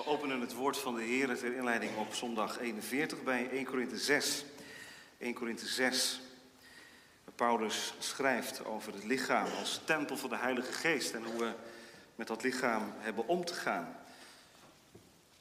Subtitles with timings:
[0.00, 3.98] We openen het woord van de Heer ter inleiding op zondag 41 bij 1 Korinthe
[3.98, 4.44] 6.
[5.18, 6.20] 1 Korinthe 6.
[7.24, 11.52] Waar Paulus schrijft over het lichaam als tempel van de Heilige Geest en hoe we
[12.14, 13.96] met dat lichaam hebben om te gaan.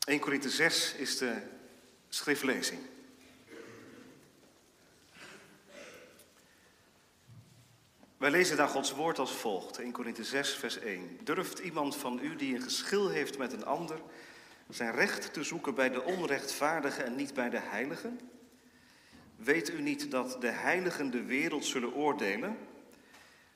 [0.06, 1.36] 1 Korinthe 6 is de
[2.10, 2.80] schriftlezing.
[8.18, 11.20] Wij lezen daar Gods woord als volgt, 1 Korinthe 6, vers 1.
[11.24, 14.00] Durft iemand van u die een geschil heeft met een ander
[14.70, 18.20] zijn recht te zoeken bij de onrechtvaardige en niet bij de heiligen?
[19.36, 22.58] Weet u niet dat de heiligen de wereld zullen oordelen?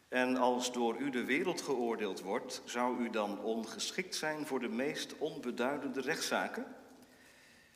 [0.10, 4.70] En als door u de wereld geoordeeld wordt, zou u dan ongeschikt zijn voor de
[4.70, 6.66] meest onbeduidende rechtszaken?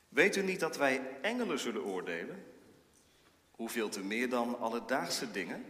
[0.09, 2.43] Weet u niet dat wij engelen zullen oordelen?
[3.51, 5.65] Hoeveel te meer dan alledaagse dingen?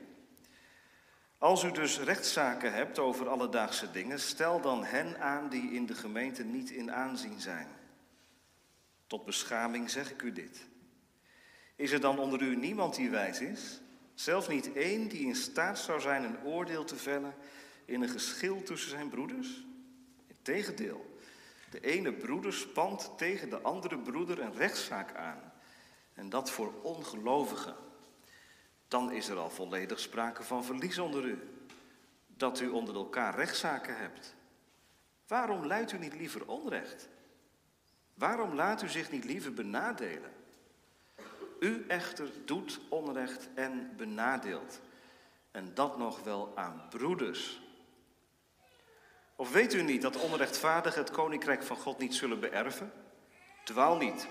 [1.38, 5.96] Als u dus rechtszaken hebt over alledaagse dingen, stel dan hen aan die in de
[5.96, 7.68] gemeente niet in aanzien zijn.
[9.08, 10.68] Tot beschaming zeg ik u dit.
[11.76, 13.82] Is er dan onder u niemand die wijs is?
[14.14, 17.34] Zelfs niet één die in staat zou zijn een oordeel te vellen
[17.86, 19.66] in een geschil tussen zijn broeders?
[20.28, 21.18] Integendeel,
[21.70, 25.54] de ene broeder spant tegen de andere broeder een rechtszaak aan.
[26.14, 27.76] En dat voor ongelovigen
[28.88, 31.40] dan is er al volledig sprake van verlies onder u.
[32.28, 34.36] Dat u onder elkaar rechtszaken hebt.
[35.28, 37.08] Waarom leidt u niet liever onrecht?
[38.14, 40.32] Waarom laat u zich niet liever benadelen?
[41.60, 44.80] U echter doet onrecht en benadeelt.
[45.52, 47.62] En dat nog wel aan broeders.
[49.36, 52.92] Of weet u niet dat onrechtvaardigen het koninkrijk van God niet zullen beërven?
[53.64, 54.28] Dwaal niet.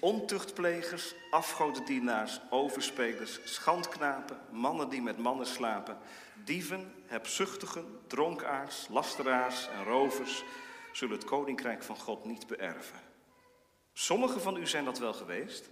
[0.00, 5.98] Ontuchtplegers, afgodendienaars, overspelers, schandknapen, mannen die met mannen slapen,
[6.44, 10.44] dieven, hebzuchtigen, dronkaars, lasteraars en rovers
[10.92, 13.00] zullen het koninkrijk van God niet beërven.
[13.92, 15.70] Sommigen van u zijn dat wel geweest,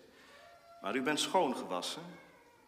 [0.81, 2.03] maar u bent schoongewassen,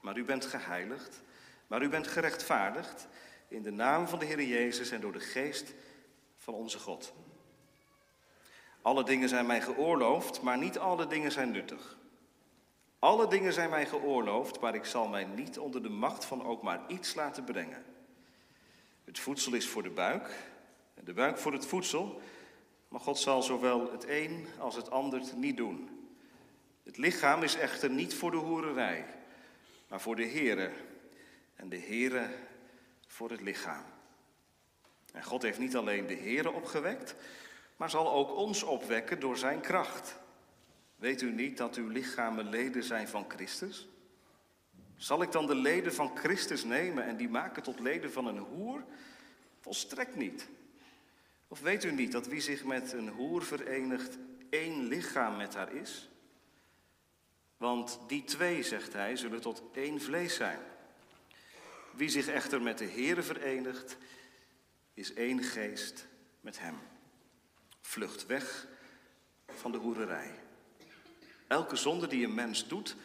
[0.00, 1.22] maar u bent geheiligd,
[1.66, 3.08] maar u bent gerechtvaardigd
[3.48, 5.74] in de naam van de Heer Jezus en door de geest
[6.36, 7.12] van onze God.
[8.82, 11.98] Alle dingen zijn mij geoorloofd, maar niet alle dingen zijn nuttig.
[12.98, 16.62] Alle dingen zijn mij geoorloofd, maar ik zal mij niet onder de macht van ook
[16.62, 17.84] maar iets laten brengen.
[19.04, 20.34] Het voedsel is voor de buik,
[20.94, 22.20] en de buik voor het voedsel,
[22.88, 25.88] maar God zal zowel het een als het ander niet doen.
[26.82, 29.04] Het lichaam is echter niet voor de hoererij,
[29.88, 30.70] maar voor de Here,
[31.56, 32.28] en de Here
[33.06, 33.84] voor het lichaam.
[35.12, 37.14] En God heeft niet alleen de Here opgewekt,
[37.80, 40.18] maar zal ook ons opwekken door zijn kracht.
[40.96, 43.88] Weet u niet dat uw lichamen leden zijn van Christus?
[44.96, 48.38] Zal ik dan de leden van Christus nemen en die maken tot leden van een
[48.38, 48.84] hoer?
[49.60, 50.48] Volstrekt niet.
[51.48, 54.18] Of weet u niet dat wie zich met een hoer verenigt,
[54.50, 56.10] één lichaam met haar is?
[57.56, 60.60] Want die twee, zegt hij, zullen tot één vlees zijn.
[61.92, 63.96] Wie zich echter met de Here verenigt,
[64.94, 66.06] is één geest
[66.40, 66.76] met hem.
[67.80, 68.66] Vlucht weg
[69.46, 70.30] van de hoererij.
[71.46, 72.96] Elke zonde die een mens doet,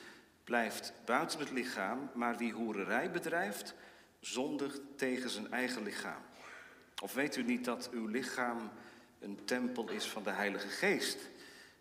[0.43, 3.73] blijft buiten het lichaam, maar wie hoererij bedrijft,
[4.19, 6.21] zondigt tegen zijn eigen lichaam.
[7.01, 8.71] Of weet u niet dat uw lichaam
[9.19, 11.17] een tempel is van de Heilige Geest,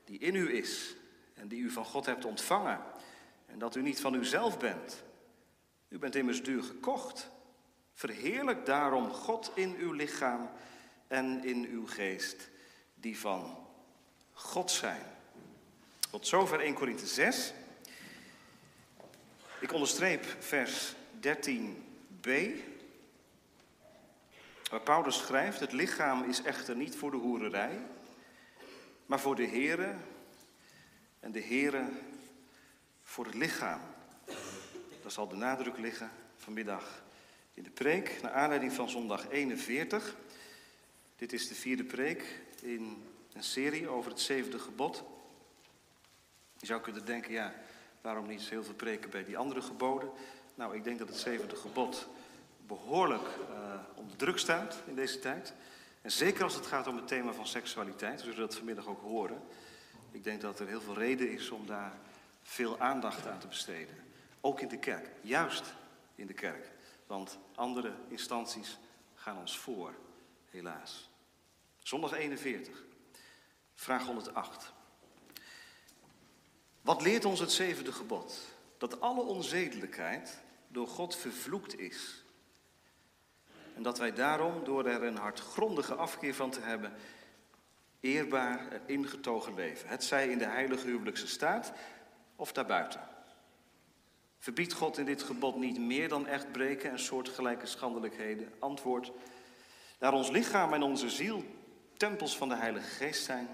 [0.04, 0.96] die in u is
[1.34, 2.80] en die u van God hebt ontvangen,
[3.46, 5.02] en dat u niet van uzelf bent?
[5.88, 7.30] U bent immers duur gekocht.
[7.92, 10.50] Verheerlijk daarom God in uw lichaam
[11.08, 12.52] en in uw geest
[13.04, 13.66] die van
[14.32, 15.02] God zijn.
[16.10, 17.52] Tot zover 1 Korinthe 6.
[19.60, 22.30] Ik onderstreep vers 13b,
[24.70, 27.80] waar Paulus schrijft, het lichaam is echter niet voor de hoererij,
[29.06, 29.94] maar voor de Here
[31.20, 31.88] en de Here
[33.02, 33.80] voor het lichaam.
[35.02, 37.02] Daar zal de nadruk liggen vanmiddag
[37.54, 40.16] in de preek, naar aanleiding van zondag 41.
[41.16, 43.02] Dit is de vierde preek in
[43.32, 45.04] een serie over het zevende gebod.
[46.58, 47.54] Je zou kunnen denken, ja,
[48.00, 50.10] waarom niet heel veel preken bij die andere geboden?
[50.54, 52.08] Nou, ik denk dat het zevende gebod
[52.66, 55.52] behoorlijk uh, onder druk staat in deze tijd.
[56.02, 59.00] En zeker als het gaat om het thema van seksualiteit, we zullen dat vanmiddag ook
[59.00, 59.42] horen.
[60.10, 61.92] Ik denk dat er heel veel reden is om daar
[62.42, 63.94] veel aandacht aan te besteden.
[64.40, 65.74] Ook in de kerk, juist
[66.14, 66.70] in de kerk.
[67.06, 68.78] Want andere instanties
[69.14, 69.94] gaan ons voor,
[70.50, 71.08] helaas.
[71.84, 72.84] Zondag 41,
[73.74, 74.72] vraag 108.
[76.80, 78.40] Wat leert ons het zevende gebod?
[78.78, 80.38] Dat alle onzedelijkheid
[80.68, 82.24] door God vervloekt is.
[83.74, 86.92] En dat wij daarom, door er een hardgrondige afkeer van te hebben,
[88.00, 89.88] eerbaar en ingetogen leven.
[89.88, 91.72] Het zij in de heilige huwelijkse staat
[92.36, 93.00] of daarbuiten.
[94.38, 98.52] Verbiedt God in dit gebod niet meer dan echt breken en soortgelijke schandelijkheden?
[98.58, 99.12] Antwoord,
[99.98, 101.44] daar ons lichaam en onze ziel
[101.96, 103.48] tempels van de Heilige Geest zijn,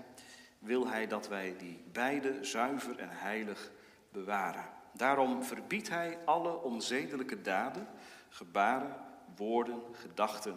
[0.58, 3.70] wil Hij dat wij die beide zuiver en heilig
[4.12, 4.64] bewaren.
[4.92, 7.86] Daarom verbiedt Hij alle onzedelijke daden,
[8.28, 8.96] gebaren,
[9.36, 10.56] woorden, gedachten,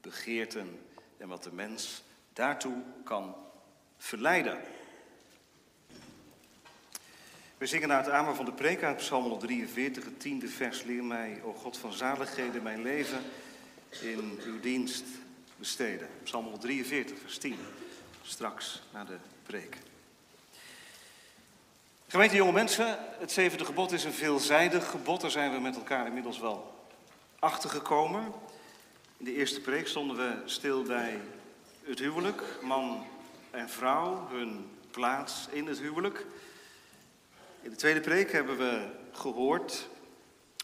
[0.00, 0.80] begeerten
[1.16, 3.34] en wat de mens daartoe kan
[3.96, 4.58] verleiden.
[7.58, 10.82] We zingen naar het amen van de preek uit Psalm 143, het tiende vers.
[10.82, 13.18] Leer mij, o God van zaligheden, mijn leven
[14.02, 15.04] in uw dienst
[15.64, 16.08] besteden.
[16.22, 17.58] Psalm 143, vers 10.
[18.22, 19.76] Straks na de preek.
[22.08, 25.20] Gemeente jonge mensen, het zevende gebod is een veelzijdig gebod.
[25.20, 26.86] Daar zijn we met elkaar inmiddels wel
[27.38, 28.32] achter gekomen.
[29.16, 31.20] In de eerste preek stonden we stil bij
[31.84, 33.06] het huwelijk, man
[33.50, 36.26] en vrouw, hun plaats in het huwelijk.
[37.60, 39.88] In de tweede preek hebben we gehoord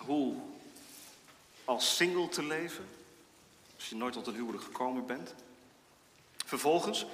[0.05, 0.35] hoe
[1.65, 2.85] als single te leven,
[3.81, 5.35] als je nooit tot een huwelijk gekomen bent.
[6.47, 7.07] Vervolgens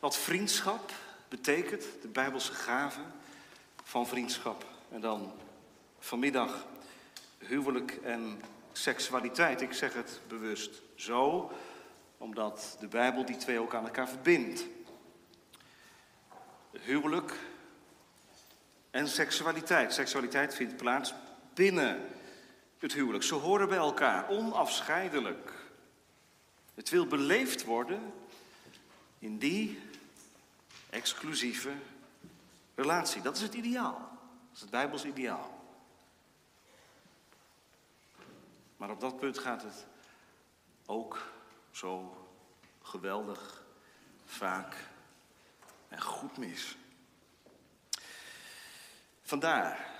[0.00, 0.92] wat vriendschap
[1.28, 3.00] betekent, de Bijbelse gave
[3.84, 4.64] van vriendschap.
[4.90, 5.32] En dan
[5.98, 6.66] vanmiddag
[7.38, 8.42] huwelijk en
[8.72, 9.60] seksualiteit.
[9.60, 11.50] Ik zeg het bewust zo,
[12.18, 14.64] omdat de Bijbel die twee ook aan elkaar verbindt.
[16.72, 17.32] Huwelijk
[18.90, 19.92] en seksualiteit.
[19.92, 21.14] Seksualiteit vindt plaats
[21.54, 22.15] binnen
[22.86, 23.24] het huwelijk.
[23.24, 25.52] Ze horen bij elkaar, onafscheidelijk.
[26.74, 28.12] Het wil beleefd worden
[29.18, 29.80] in die
[30.90, 31.72] exclusieve
[32.74, 33.22] relatie.
[33.22, 33.98] Dat is het ideaal.
[33.98, 35.54] Dat is het Bijbels ideaal.
[38.76, 39.86] Maar op dat punt gaat het
[40.86, 41.32] ook
[41.70, 42.16] zo
[42.82, 43.64] geweldig
[44.24, 44.76] vaak
[45.88, 46.76] en goed mis.
[49.22, 49.90] Vandaar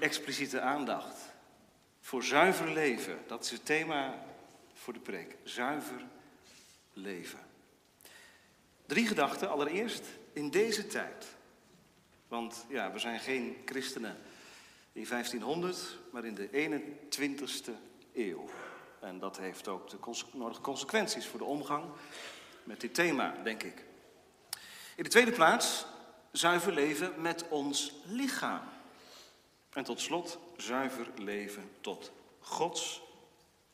[0.00, 1.27] expliciete aandacht
[2.08, 3.18] voor zuiver leven.
[3.26, 4.24] Dat is het thema
[4.74, 5.36] voor de preek.
[5.42, 6.04] Zuiver
[6.92, 7.38] leven.
[8.86, 9.50] Drie gedachten.
[9.50, 11.26] Allereerst in deze tijd.
[12.28, 14.16] Want ja, we zijn geen christenen
[14.92, 17.72] in 1500, maar in de 21ste
[18.14, 18.48] eeuw.
[19.00, 19.98] En dat heeft ook de
[20.32, 21.84] nodige consequenties voor de omgang
[22.64, 23.84] met dit thema, denk ik.
[24.96, 25.86] In de tweede plaats,
[26.30, 28.68] zuiver leven met ons lichaam.
[29.78, 33.02] En tot slot, zuiver leven tot Gods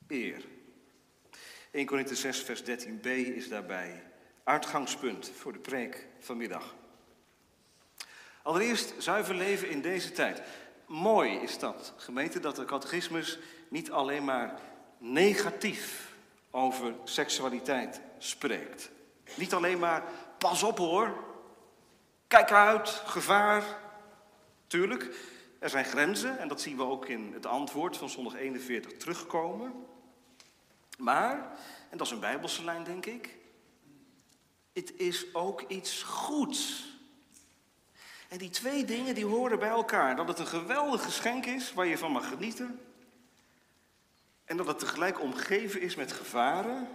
[0.08, 0.44] eer.
[1.70, 4.02] 1 Korinthe 6, vers 13b is daarbij
[4.42, 6.74] uitgangspunt voor de preek vanmiddag.
[8.42, 10.42] Allereerst zuiver leven in deze tijd.
[10.86, 14.60] Mooi is dat, gemeente, dat de catechismus niet alleen maar
[14.98, 16.14] negatief
[16.50, 18.90] over seksualiteit spreekt.
[19.34, 20.04] Niet alleen maar
[20.38, 21.24] pas op hoor,
[22.28, 23.64] kijk uit, gevaar.
[24.66, 25.10] Tuurlijk,
[25.64, 29.72] er zijn grenzen en dat zien we ook in het antwoord van zondag 41 terugkomen.
[30.98, 31.36] Maar,
[31.90, 33.36] en dat is een bijbelse lijn denk ik,
[34.72, 36.88] het is ook iets goeds.
[38.28, 40.16] En die twee dingen die horen bij elkaar.
[40.16, 42.80] Dat het een geweldig geschenk is waar je van mag genieten.
[44.44, 46.88] En dat het tegelijk omgeven is met gevaren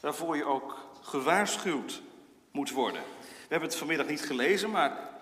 [0.00, 2.02] waarvoor je ook gewaarschuwd
[2.50, 3.02] moet worden.
[3.18, 5.13] We hebben het vanmiddag niet gelezen, maar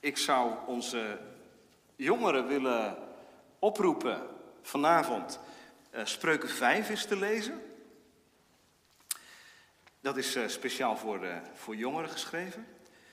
[0.00, 1.18] ik zou onze
[1.96, 2.96] jongeren willen
[3.58, 4.26] oproepen
[4.62, 5.40] vanavond
[5.94, 7.62] uh, Spreuken 5 is te lezen.
[10.00, 12.66] Dat is uh, speciaal voor, uh, voor jongeren geschreven.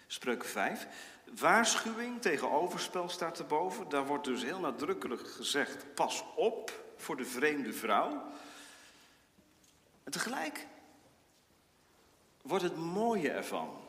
[0.07, 0.87] Spreuken 5.
[1.39, 3.89] Waarschuwing tegen overspel staat erboven.
[3.89, 8.23] Daar wordt dus heel nadrukkelijk gezegd: pas op voor de vreemde vrouw.
[10.03, 10.67] En tegelijk
[12.41, 13.84] wordt het mooie ervan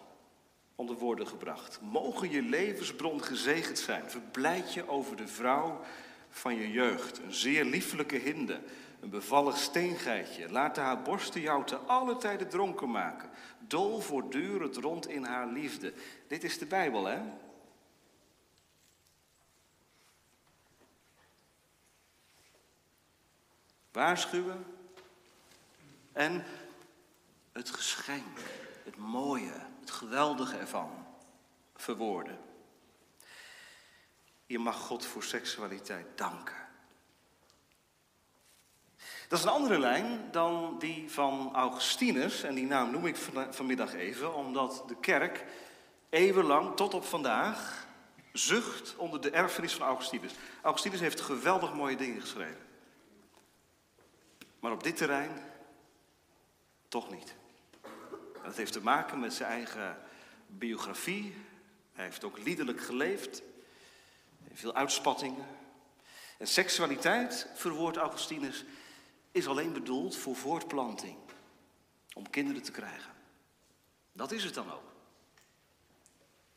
[0.77, 1.81] onder woorden gebracht.
[1.81, 4.11] Mogen je levensbron gezegend zijn.
[4.11, 5.81] Verblijd je over de vrouw
[6.29, 7.19] van je jeugd.
[7.19, 8.61] Een zeer lieflijke hinde.
[9.01, 10.51] Een bevallig steengeitje.
[10.51, 13.31] Laat haar borsten jou te alle tijden dronken maken.
[13.59, 15.93] Dol voortdurend rond in haar liefde.
[16.29, 17.21] Dit is de Bijbel, hè?
[23.93, 24.65] Waarschuwen
[26.13, 26.45] en
[27.53, 28.39] het geschenk,
[28.85, 31.07] het mooie, het geweldige ervan
[31.75, 32.39] verwoorden.
[34.47, 36.57] Je mag God voor seksualiteit danken.
[39.29, 42.43] Dat is een andere lijn dan die van Augustinus.
[42.43, 43.17] En die naam noem ik
[43.51, 45.45] vanmiddag even, omdat de kerk
[46.09, 47.87] eeuwenlang tot op vandaag
[48.33, 50.33] zucht onder de erfenis van Augustinus.
[50.63, 52.67] Augustinus heeft geweldig mooie dingen geschreven.
[54.61, 55.31] Maar op dit terrein
[56.89, 57.37] toch niet.
[58.47, 59.99] Dat heeft te maken met zijn eigen
[60.47, 61.35] biografie.
[61.93, 63.43] Hij heeft ook liederlijk geleefd.
[64.53, 65.47] Veel uitspattingen.
[66.39, 68.65] En seksualiteit, verwoordt Augustinus,
[69.33, 71.17] is alleen bedoeld voor voortplanting.
[72.13, 73.13] Om kinderen te krijgen.
[74.13, 74.93] Dat is het dan ook.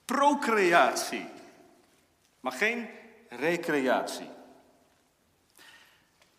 [0.05, 1.27] Procreatie.
[2.39, 2.87] Maar geen
[3.29, 4.29] recreatie.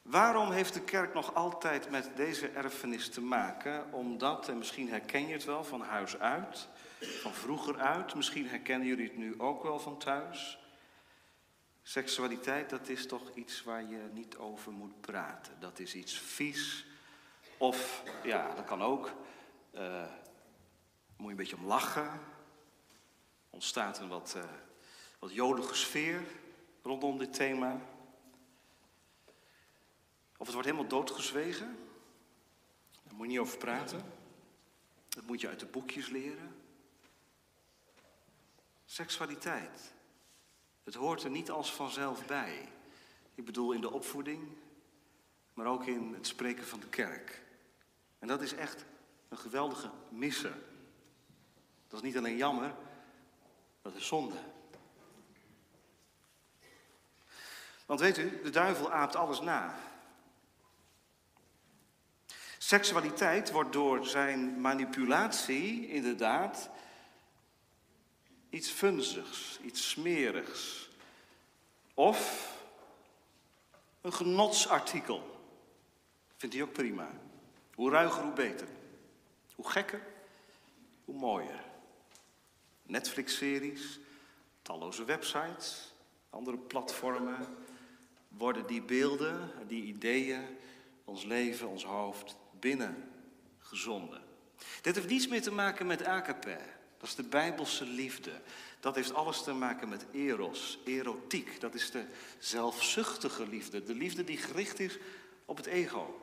[0.02, 3.92] Waarom heeft de kerk nog altijd met deze erfenis te maken?
[3.92, 6.68] Omdat, en misschien herken je het wel van huis uit,
[7.00, 10.58] van vroeger uit, misschien herkennen jullie het nu ook wel van thuis.
[11.82, 15.52] Seksualiteit, dat is toch iets waar je niet over moet praten.
[15.60, 16.86] Dat is iets vies.
[17.58, 19.12] Of, ja, dat kan ook.
[19.74, 20.04] Uh,
[21.16, 22.20] moet je een beetje om lachen.
[23.50, 24.42] Ontstaat een wat, uh,
[25.18, 26.22] wat jolige sfeer
[26.82, 27.80] rondom dit thema.
[30.40, 31.78] Of het wordt helemaal doodgezwegen.
[33.02, 34.02] Daar moet je niet over praten.
[35.08, 36.54] Dat moet je uit de boekjes leren.
[38.84, 39.92] Seksualiteit.
[40.84, 42.68] Het hoort er niet als vanzelf bij.
[43.34, 44.48] Ik bedoel in de opvoeding,
[45.54, 47.42] maar ook in het spreken van de kerk.
[48.18, 48.84] En dat is echt
[49.28, 50.58] een geweldige misser.
[51.88, 52.74] Dat is niet alleen jammer,
[53.82, 54.38] dat is zonde.
[57.86, 59.89] Want weet u, de duivel aapt alles na.
[62.70, 66.70] Seksualiteit wordt door zijn manipulatie inderdaad
[68.50, 70.88] iets funzigs, iets smerigs.
[71.94, 72.52] Of
[74.00, 75.40] een genotsartikel.
[76.36, 77.10] Vindt hij ook prima.
[77.74, 78.68] Hoe ruiger, hoe beter.
[79.54, 80.02] Hoe gekker,
[81.04, 81.64] hoe mooier.
[82.82, 83.98] Netflix-series,
[84.62, 85.92] talloze websites,
[86.30, 87.56] andere platformen.
[88.28, 90.58] Worden die beelden, die ideeën,
[91.04, 94.22] ons leven, ons hoofd binnengezonden.
[94.80, 96.58] Dit heeft niets meer te maken met agape.
[96.98, 98.40] Dat is de bijbelse liefde.
[98.80, 101.60] Dat heeft alles te maken met eros, erotiek.
[101.60, 102.04] Dat is de
[102.38, 103.82] zelfzuchtige liefde.
[103.84, 104.98] De liefde die gericht is
[105.44, 106.20] op het ego.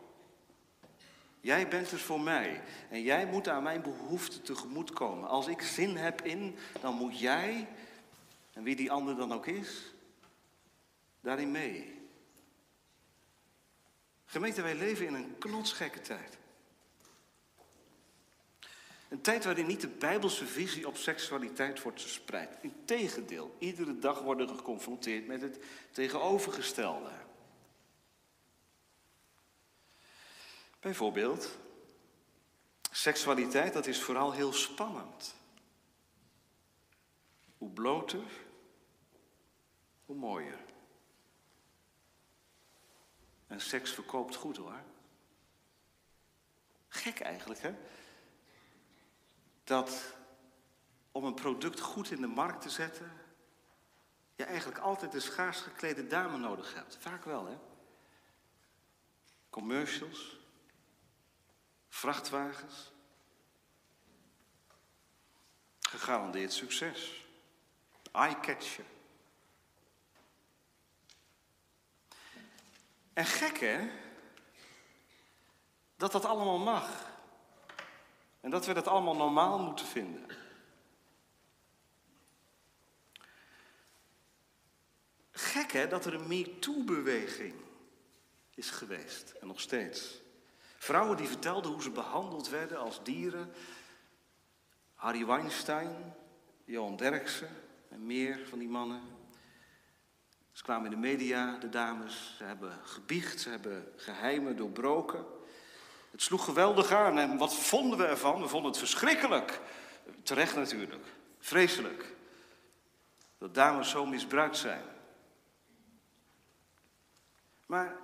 [1.42, 5.30] Jij bent er voor mij en jij moet aan mijn behoeften tegemoetkomen.
[5.30, 7.68] Als ik zin heb in, dan moet jij,
[8.54, 9.94] en wie die ander dan ook is,
[11.22, 11.97] daarin mee.
[14.30, 16.38] Gemeente, wij leven in een knotsgekke tijd.
[19.10, 22.58] Een tijd waarin niet de bijbelse visie op seksualiteit wordt verspreid.
[22.62, 25.60] Integendeel, iedere dag worden we geconfronteerd met het
[25.92, 27.12] tegenovergestelde.
[30.80, 31.58] Bijvoorbeeld,
[32.92, 35.36] seksualiteit, dat is vooral heel spannend.
[37.58, 38.24] Hoe bloter,
[40.06, 40.60] hoe mooier.
[43.48, 44.82] En seks verkoopt goed hoor.
[46.88, 47.76] Gek eigenlijk, hè?
[49.64, 50.16] Dat
[51.12, 53.12] om een product goed in de markt te zetten,
[54.36, 56.98] je eigenlijk altijd een schaars geklede dame nodig hebt.
[57.00, 57.58] Vaak wel, hè?
[59.50, 60.40] Commercials,
[61.88, 62.92] vrachtwagens.
[65.80, 67.26] Gegarandeerd succes.
[68.12, 68.86] Eye-catcher.
[73.18, 73.90] En gek hè,
[75.96, 77.12] dat dat allemaal mag.
[78.42, 80.26] En dat we dat allemaal normaal moeten vinden.
[85.32, 87.54] Gek hè, dat er een MeToo-beweging
[88.54, 90.22] is geweest en nog steeds.
[90.78, 93.54] Vrouwen die vertelden hoe ze behandeld werden als dieren.
[94.94, 96.16] Harry Weinstein,
[96.66, 97.50] Johan Derksen
[97.90, 99.17] en meer van die mannen.
[100.58, 102.36] Ze kwamen in de media, de dames.
[102.38, 105.26] Ze hebben gebiecht, ze hebben geheimen doorbroken.
[106.12, 107.18] Het sloeg geweldig aan.
[107.18, 108.42] En wat vonden we ervan?
[108.42, 109.62] We vonden het verschrikkelijk.
[110.24, 111.06] Terecht natuurlijk.
[111.40, 112.14] Vreselijk.
[113.38, 114.84] Dat dames zo misbruikt zijn.
[117.66, 117.96] Maar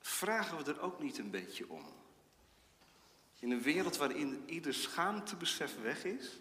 [0.00, 1.84] vragen we er ook niet een beetje om?
[3.38, 6.38] In een wereld waarin ieder schaamtebesef weg is,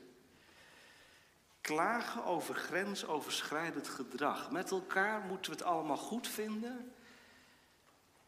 [1.66, 4.52] klagen over grensoverschrijdend gedrag.
[4.52, 6.94] Met elkaar moeten we het allemaal goed vinden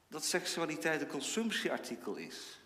[0.08, 2.62] dat seksualiteit een consumptieartikel is.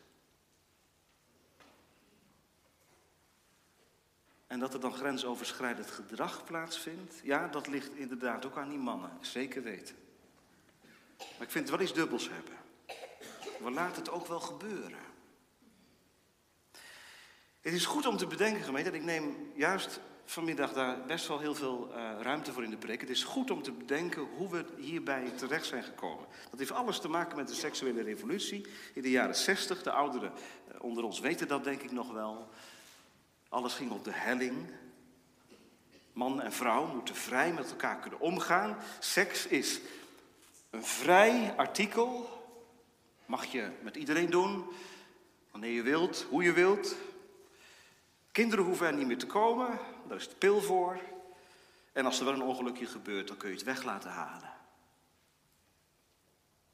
[4.48, 9.18] En dat er dan grensoverschrijdend gedrag plaatsvindt, ja, dat ligt inderdaad ook aan die mannen,
[9.22, 9.96] zeker weten.
[11.18, 12.58] Maar ik vind het wel iets dubbels hebben.
[13.64, 15.00] We laten het ook wel gebeuren.
[17.62, 21.40] Het is goed om te bedenken, gemeente, en ik neem juist vanmiddag daar best wel
[21.40, 23.02] heel veel uh, ruimte voor in de preek.
[23.02, 26.26] Het is goed om te bedenken hoe we hierbij terecht zijn gekomen.
[26.50, 29.84] Dat heeft alles te maken met de seksuele revolutie in de jaren 60.
[29.84, 32.50] De ouderen uh, onder ons weten dat denk ik nog wel.
[33.50, 34.72] Alles ging op de helling.
[36.14, 38.78] Man en vrouw moeten vrij met elkaar kunnen omgaan.
[39.00, 39.80] Seks is
[40.70, 42.40] een vrij artikel.
[43.26, 44.66] Mag je met iedereen doen,
[45.52, 46.96] wanneer je wilt, hoe je wilt.
[48.32, 49.80] Kinderen hoeven er niet meer te komen,
[50.12, 51.02] daar is de pil voor.
[51.92, 54.54] En als er wel een ongelukje gebeurt, dan kun je het weg laten halen.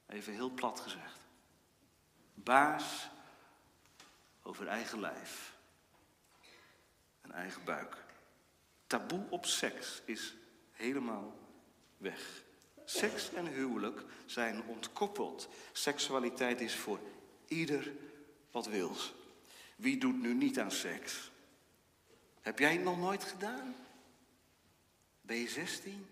[0.08, 1.20] Even heel plat gezegd.
[2.34, 3.10] Baas
[4.41, 5.56] over eigen lijf
[7.22, 8.06] en eigen buik.
[8.88, 10.36] Taboe op seks is
[10.72, 11.39] helemaal
[11.98, 12.44] weg.
[12.86, 15.50] Seks en huwelijk zijn ontkoppeld.
[15.72, 17.00] Seksualiteit is voor
[17.48, 17.91] ieder
[18.51, 19.13] wat wils.
[19.75, 21.32] Wie doet nu niet aan seks?
[22.47, 23.75] Heb jij het nog nooit gedaan?
[25.21, 26.07] Ben je 16?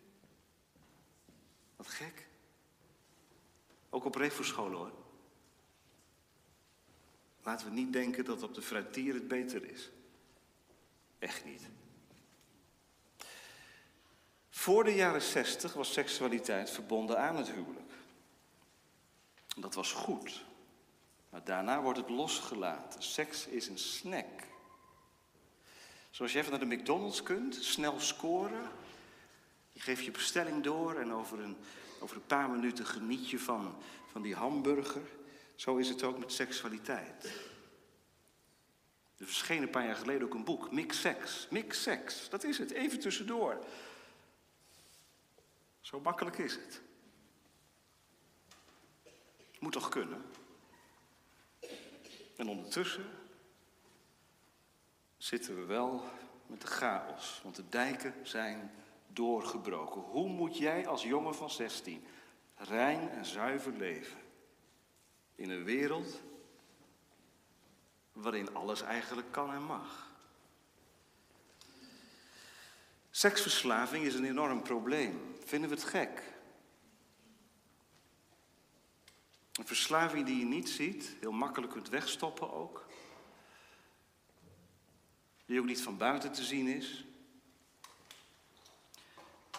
[1.75, 2.27] Wat gek.
[3.89, 4.91] Ook op scholen hoor.
[7.43, 9.89] Laten we niet denken dat op de fruitier het beter is.
[11.19, 11.61] Echt niet.
[14.49, 17.91] Voor de jaren 60 was seksualiteit verbonden aan het huwelijk.
[19.57, 20.45] Dat was goed.
[21.29, 23.03] Maar daarna wordt het losgelaten.
[23.03, 24.53] Seks is een snack.
[26.15, 28.71] Zoals je even naar de McDonald's kunt, snel scoren.
[29.71, 31.57] Je geeft je bestelling door en over een,
[31.99, 33.75] over een paar minuten geniet je van,
[34.11, 35.01] van die hamburger.
[35.55, 37.23] Zo is het ook met seksualiteit.
[39.17, 41.47] Er verscheen een paar jaar geleden ook een boek, Mix Sex.
[41.49, 43.65] Mix Sex, dat is het, even tussendoor.
[45.81, 46.81] Zo makkelijk is het.
[49.59, 50.21] Moet toch kunnen?
[52.35, 53.05] En ondertussen
[55.25, 56.03] zitten we wel
[56.47, 58.71] met de chaos, want de dijken zijn
[59.07, 60.01] doorgebroken.
[60.01, 62.05] Hoe moet jij als jongen van 16
[62.55, 64.19] rein en zuiver leven
[65.35, 66.21] in een wereld
[68.11, 70.11] waarin alles eigenlijk kan en mag?
[73.09, 75.35] Seksverslaving is een enorm probleem.
[75.45, 76.33] Vinden we het gek?
[79.53, 82.84] Een verslaving die je niet ziet, heel makkelijk kunt wegstoppen ook.
[85.45, 87.05] Die ook niet van buiten te zien is.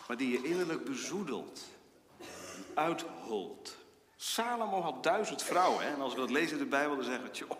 [0.09, 1.65] Maar die je innerlijk bezoedelt
[2.75, 3.77] uitholt.
[4.17, 5.85] Salomo had duizend vrouwen.
[5.85, 5.95] Hè?
[5.95, 7.51] En als we dat lezen in de Bijbel, dan zeggen we: joh,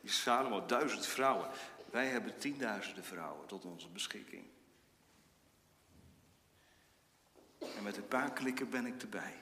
[0.00, 1.50] die Salomo duizend vrouwen.
[1.90, 4.44] Wij hebben tienduizenden vrouwen tot onze beschikking.
[7.58, 9.34] En met een paar klikken ben ik erbij.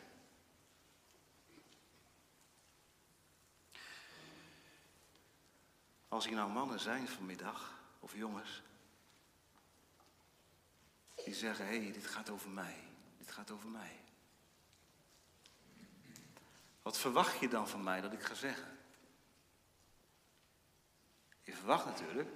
[6.09, 8.63] Als hier nou mannen zijn vanmiddag, of jongens,
[11.25, 12.77] die zeggen, hé, hey, dit gaat over mij,
[13.19, 14.01] dit gaat over mij.
[16.83, 18.79] Wat verwacht je dan van mij dat ik ga zeggen?
[21.43, 22.29] Je verwacht natuurlijk,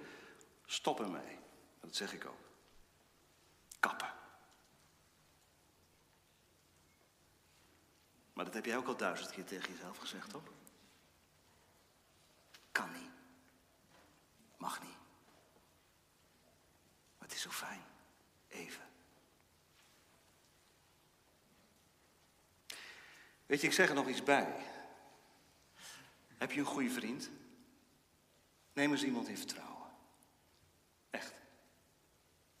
[0.65, 1.39] stop ermee.
[1.79, 2.49] Dat zeg ik ook.
[3.79, 4.13] Kappen.
[8.33, 10.43] Maar dat heb jij ook al duizend keer tegen jezelf gezegd, toch?
[12.71, 13.11] Kan niet.
[14.57, 14.98] Mag niet.
[17.29, 17.81] Het is zo fijn.
[18.47, 18.83] Even.
[23.45, 24.55] Weet je, ik zeg er nog iets bij.
[26.37, 27.29] Heb je een goede vriend?
[28.73, 29.87] Neem eens iemand in vertrouwen.
[31.09, 31.33] Echt.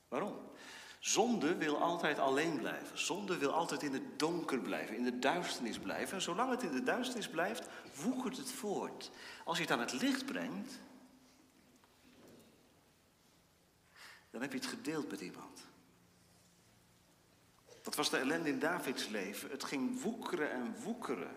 [0.07, 0.51] Waarom?
[0.99, 2.97] Zonde wil altijd alleen blijven.
[2.97, 6.15] Zonde wil altijd in het donker blijven, in de duisternis blijven.
[6.15, 9.11] En zolang het in de duisternis blijft, woekert het voort.
[9.43, 10.79] Als je het aan het licht brengt,
[14.29, 15.61] dan heb je het gedeeld met iemand.
[17.81, 19.49] Dat was de ellende in Davids leven.
[19.49, 21.35] Het ging woekeren en woekeren.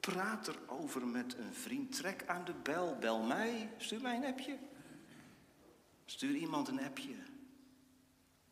[0.00, 1.92] Praat erover met een vriend.
[1.92, 2.96] Trek aan de bel.
[2.98, 3.72] Bel mij.
[3.76, 4.58] Stuur mij een appje.
[6.04, 7.14] Stuur iemand een appje.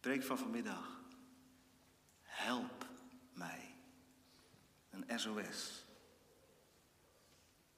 [0.00, 1.00] Preek van vanmiddag.
[2.22, 2.86] Help
[3.32, 3.74] mij.
[4.90, 5.84] Een SOS.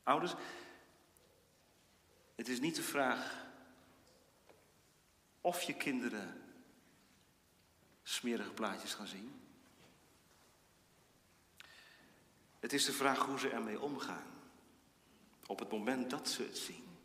[0.03, 0.35] Ouders,
[2.35, 3.48] het is niet de vraag
[5.49, 6.43] of je kinderen
[8.03, 9.41] smerige plaatjes gaan zien.
[12.59, 14.27] Het is de vraag hoe ze ermee omgaan.
[15.47, 16.99] Op het moment dat ze het zien.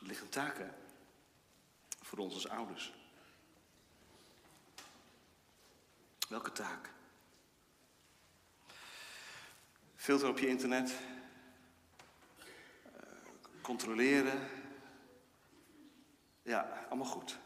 [0.00, 0.74] Er liggen taken
[2.00, 2.92] voor ons als ouders.
[6.28, 6.90] Welke taak?
[9.94, 10.94] Filter op je internet.
[13.66, 14.48] Controleren.
[16.42, 17.38] Ja, allemaal goed.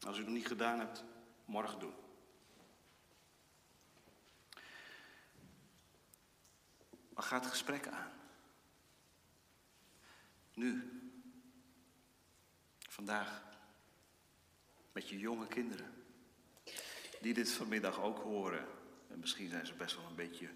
[0.00, 1.04] Als u het nog niet gedaan hebt,
[1.44, 1.94] morgen doen.
[7.14, 8.12] Maar ga het gesprek aan.
[10.54, 11.00] Nu.
[12.78, 13.42] Vandaag.
[14.92, 16.04] Met je jonge kinderen.
[17.20, 18.66] Die dit vanmiddag ook horen.
[19.08, 20.50] En misschien zijn ze best wel een beetje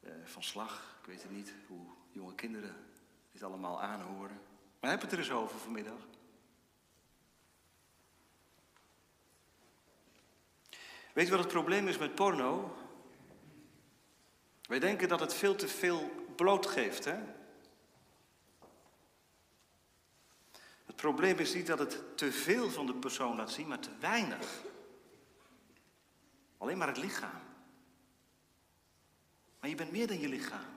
[0.00, 0.98] eh, van slag.
[1.00, 2.76] Ik weet het niet hoe jonge kinderen
[3.32, 4.40] dit allemaal aanhoren.
[4.80, 6.06] Maar heb het er eens over vanmiddag.
[11.12, 12.76] Weet je wat het probleem is met porno?
[14.62, 17.18] Wij denken dat het veel te veel bloot geeft, hè?
[20.86, 23.96] Het probleem is niet dat het te veel van de persoon laat zien, maar te
[24.00, 24.62] weinig.
[26.58, 27.40] Alleen maar het lichaam.
[29.60, 30.75] Maar je bent meer dan je lichaam.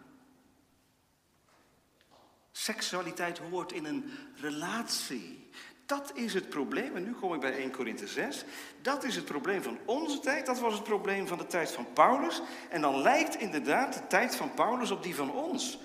[2.64, 5.50] Seksualiteit hoort in een relatie.
[5.86, 6.96] Dat is het probleem.
[6.96, 8.44] En nu kom ik bij 1 Korinthe 6.
[8.82, 10.46] Dat is het probleem van onze tijd.
[10.46, 12.42] Dat was het probleem van de tijd van Paulus.
[12.70, 15.80] En dan lijkt inderdaad de tijd van Paulus op die van ons.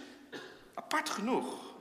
[0.75, 1.75] Apart genoeg.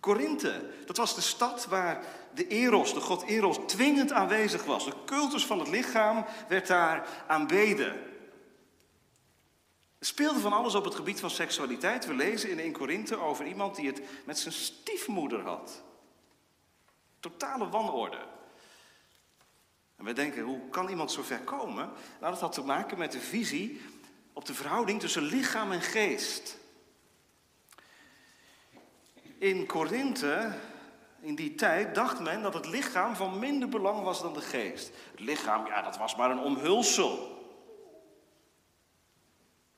[0.00, 4.84] Korinthe, dat was de stad waar de Eros, de god Eros, dwingend aanwezig was.
[4.84, 7.96] De cultus van het lichaam werd daar aanbeden.
[10.00, 12.06] Speelde van alles op het gebied van seksualiteit.
[12.06, 15.82] We lezen in 1 Korinthe over iemand die het met zijn stiefmoeder had.
[17.20, 18.18] Totale wanorde.
[19.96, 21.90] En we denken, hoe kan iemand zo ver komen?
[22.20, 23.80] Nou, dat had te maken met de visie
[24.32, 26.58] op de verhouding tussen lichaam en geest.
[29.38, 30.58] In Korinthe,
[31.20, 34.90] in die tijd, dacht men dat het lichaam van minder belang was dan de geest.
[35.10, 37.35] Het lichaam, ja, dat was maar een omhulsel.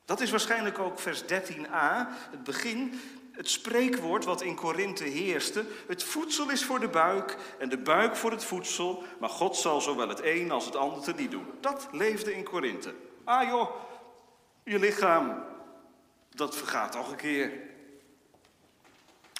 [0.09, 5.65] Dat is waarschijnlijk ook vers 13a, het begin, het spreekwoord wat in Korinthe heerste.
[5.87, 9.81] Het voedsel is voor de buik en de buik voor het voedsel, maar God zal
[9.81, 11.45] zowel het een als het ander te niet doen.
[11.59, 12.93] Dat leefde in Korinthe.
[13.23, 13.71] Ah joh,
[14.63, 15.43] je lichaam,
[16.29, 17.51] dat vergaat toch een keer.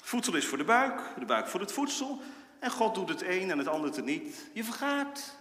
[0.02, 2.20] Voedsel is voor de buik, de buik voor het voedsel.
[2.58, 4.48] En God doet het een en het ander te niet.
[4.52, 5.38] Je vergaat.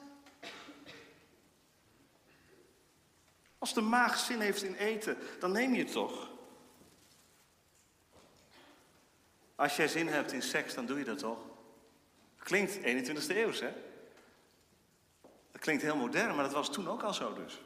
[3.60, 6.30] Als de maag zin heeft in eten, dan neem je het toch.
[9.56, 11.39] Als jij zin hebt in seks, dan doe je dat toch?
[12.38, 13.72] Klinkt 21ste eeuws, hè?
[15.52, 17.62] Dat klinkt heel modern, maar dat was toen ook al zo dus.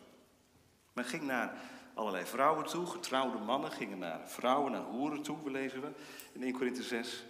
[0.93, 1.57] Men ging naar
[1.93, 5.91] allerlei vrouwen toe, getrouwde mannen gingen naar vrouwen, naar hoeren toe, lezen we
[6.31, 7.23] in 1 Korinthe 6.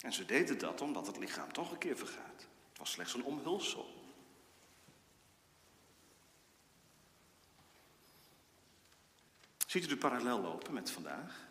[0.00, 2.46] En ze deden dat omdat het lichaam toch een keer vergaat.
[2.68, 4.01] Het was slechts een omhulsel.
[9.72, 11.46] Ziet u de parallel lopen met vandaag?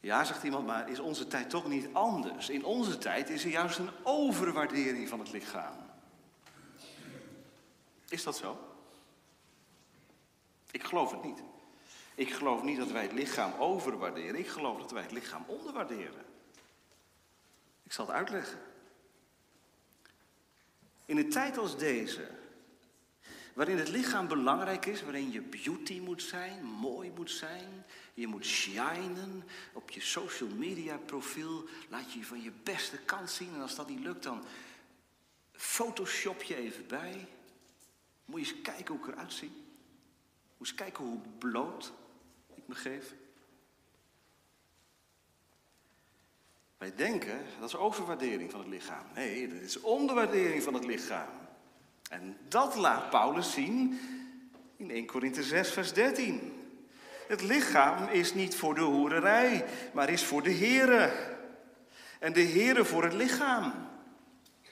[0.00, 2.48] Ja, zegt iemand, maar is onze tijd toch niet anders?
[2.48, 5.76] In onze tijd is er juist een overwaardering van het lichaam.
[8.08, 8.74] Is dat zo?
[10.70, 11.42] Ik geloof het niet.
[12.14, 14.38] Ik geloof niet dat wij het lichaam overwaarderen.
[14.38, 16.24] Ik geloof dat wij het lichaam onderwaarderen.
[17.82, 18.60] Ik zal het uitleggen.
[21.04, 22.37] In een tijd als deze,
[23.58, 28.44] waarin het lichaam belangrijk is, waarin je beauty moet zijn, mooi moet zijn, je moet
[28.44, 33.74] shinen op je social media profiel, laat je van je beste kant zien en als
[33.74, 34.44] dat niet lukt, dan
[35.52, 37.26] photoshop je even bij.
[38.24, 39.48] Moet je eens kijken hoe ik eruit zie.
[39.48, 41.92] Moet je eens kijken hoe bloot
[42.54, 43.14] ik me geef.
[46.76, 49.06] Wij denken, dat is overwaardering van het lichaam.
[49.14, 51.47] Nee, dat is onderwaardering van het lichaam.
[52.08, 54.00] En dat laat Paulus zien
[54.76, 56.52] in 1 Korinthe 6, vers 13.
[57.28, 61.12] Het lichaam is niet voor de hoererij, maar is voor de Here.
[62.18, 63.72] En de Here voor het lichaam.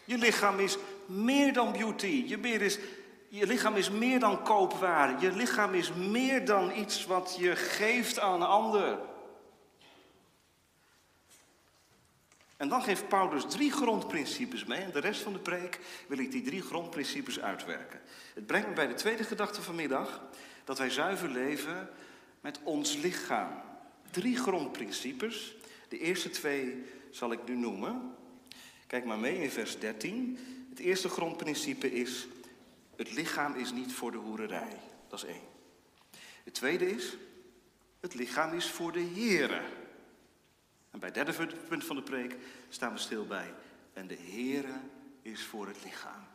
[0.04, 2.24] Je lichaam is meer dan beauty.
[2.26, 2.78] Je,
[3.28, 5.20] je lichaam is meer dan koopwaar.
[5.20, 8.98] Je lichaam is meer dan iets wat je geeft aan een ander.
[12.56, 14.80] En dan geeft Paulus drie grondprincipes mee.
[14.80, 18.00] En de rest van de preek wil ik die drie grondprincipes uitwerken.
[18.34, 20.22] Het brengt me bij de tweede gedachte vanmiddag.
[20.64, 21.90] Dat wij zuiver leven
[22.40, 23.62] met ons lichaam.
[24.10, 25.56] Drie grondprincipes.
[25.88, 28.14] De eerste twee zal ik nu noemen.
[28.86, 30.38] Kijk maar mee in vers 13.
[30.70, 32.26] Het eerste grondprincipe is:
[32.96, 34.80] het lichaam is niet voor de hoererij.
[35.08, 35.54] Dat is één.
[36.44, 37.16] Het tweede is:
[38.00, 39.60] het lichaam is voor de Here.
[40.96, 42.36] En bij het derde punt van de preek
[42.68, 43.54] staan we stil bij.
[43.92, 44.80] En de Here
[45.22, 46.26] is voor het lichaam.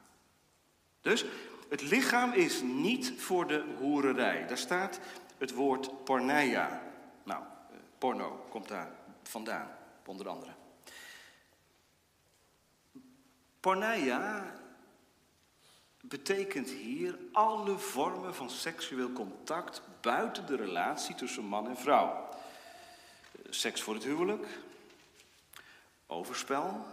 [1.02, 1.26] Dus
[1.70, 4.48] het lichaam is niet voor de hoererij.
[4.48, 5.00] Daar staat
[5.38, 6.82] het woord porneia.
[7.24, 8.92] Nou, eh, porno komt daar
[9.24, 10.52] vandaan, onder andere.
[13.60, 14.56] Porneia
[16.02, 22.30] betekent hier alle vormen van seksueel contact buiten de relatie tussen man en vrouw.
[23.56, 24.48] Seks voor het huwelijk,
[26.08, 26.86] overspel,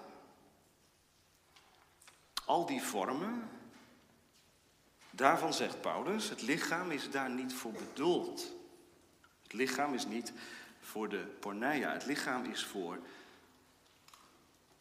[2.45, 3.49] al die vormen,
[5.11, 8.53] daarvan zegt Paulus, het lichaam is daar niet voor bedoeld.
[9.43, 10.33] Het lichaam is niet
[10.81, 12.99] voor de porneia, het lichaam is voor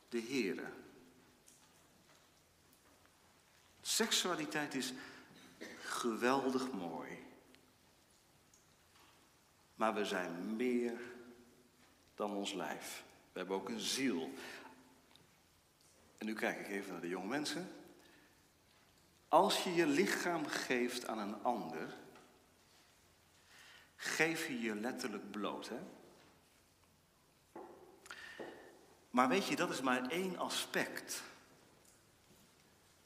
[0.10, 0.68] de Here.
[3.82, 4.94] Seksualiteit is
[5.80, 7.26] geweldig mooi.
[9.76, 11.00] Maar we zijn meer
[12.18, 13.04] dan ons lijf.
[13.32, 14.32] We hebben ook een ziel.
[16.18, 17.72] En nu kijk ik even naar de jonge mensen.
[19.28, 21.94] Als je je lichaam geeft aan een ander,
[23.96, 25.70] geef je je letterlijk bloot.
[25.70, 25.80] Hè?
[29.10, 31.24] Maar weet je, dat is maar één aspect.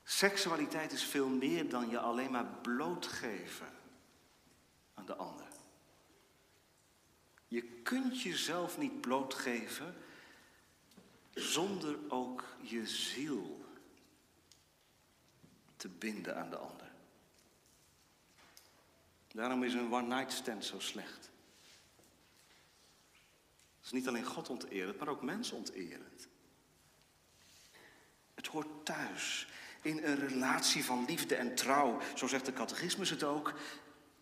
[0.03, 3.73] Seksualiteit is veel meer dan je alleen maar blootgeven
[4.93, 5.40] aan de ander.
[7.51, 9.95] Je kunt jezelf niet blootgeven
[11.33, 13.65] zonder ook je ziel
[15.75, 16.91] te binden aan de ander.
[19.33, 21.29] Daarom is een one-night stand zo slecht.
[23.77, 26.27] Het is niet alleen God onterend, maar ook mens onterend.
[28.33, 29.47] Het hoort thuis
[29.81, 32.01] in een relatie van liefde en trouw.
[32.15, 33.53] Zo zegt de catechismus het ook.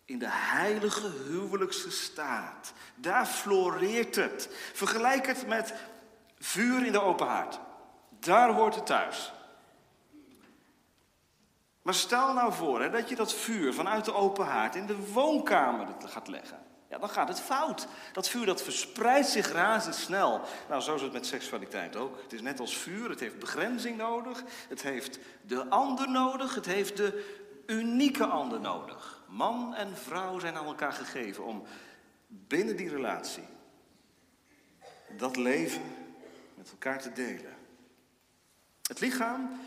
[0.09, 2.73] In de heilige huwelijkse staat.
[2.95, 4.49] Daar floreert het.
[4.73, 5.73] Vergelijk het met
[6.39, 7.59] vuur in de open haard.
[8.19, 9.33] Daar hoort het thuis.
[11.81, 15.11] Maar stel nou voor hè, dat je dat vuur vanuit de open haard in de
[15.11, 16.59] woonkamer gaat leggen.
[16.89, 17.87] Ja, dan gaat het fout.
[18.13, 20.41] Dat vuur dat verspreidt zich razendsnel.
[20.69, 22.21] Nou, zo is het met seksualiteit ook.
[22.21, 24.43] Het is net als vuur, het heeft begrenzing nodig.
[24.69, 26.55] Het heeft de ander nodig.
[26.55, 29.18] Het heeft de unieke ander nodig.
[29.29, 31.63] Man en vrouw zijn aan elkaar gegeven om
[32.27, 33.43] binnen die relatie
[35.17, 35.81] dat leven
[36.55, 37.57] met elkaar te delen.
[38.83, 39.59] Het lichaam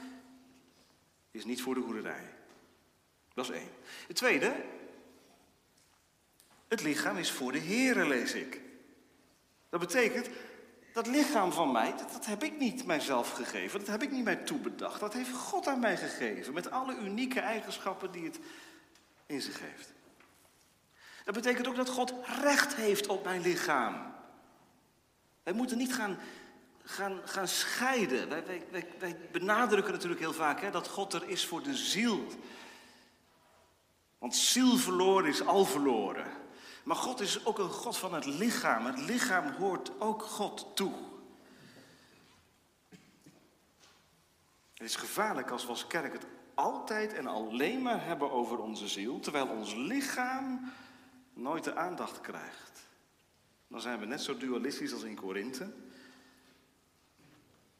[1.30, 2.34] is niet voor de hoerderij.
[3.34, 3.70] Dat is één.
[4.06, 4.54] Het tweede,
[6.68, 8.60] het lichaam is voor de Heere, lees ik.
[9.68, 10.28] Dat betekent,
[10.92, 13.78] dat lichaam van mij, dat, dat, heb ik niet mijzelf gegeven.
[13.78, 15.00] Dat heb ik niet mij toebedacht.
[15.00, 16.52] Dat heeft God aan mij gegeven.
[16.52, 18.38] Met alle unieke eigenschappen die het
[19.26, 19.92] in zich heeft.
[21.24, 24.14] Dat betekent ook dat God recht heeft op mijn lichaam.
[25.42, 26.18] Wij moeten niet gaan,
[26.84, 28.28] gaan, gaan scheiden.
[28.28, 31.76] Wij, wij, wij, wij benadrukken natuurlijk heel vaak hè, dat God er is voor de
[31.76, 32.26] ziel.
[34.18, 36.26] Want ziel verloren is al verloren.
[36.82, 38.86] Maar God is ook een God van het lichaam.
[38.86, 40.92] Het lichaam hoort ook God toe.
[44.74, 48.88] Het is gevaarlijk als we als kerk het altijd en alleen maar hebben over onze
[48.88, 50.72] ziel, terwijl ons lichaam
[51.32, 52.86] nooit de aandacht krijgt.
[53.68, 55.72] Dan zijn we net zo dualistisch als in Korinthe.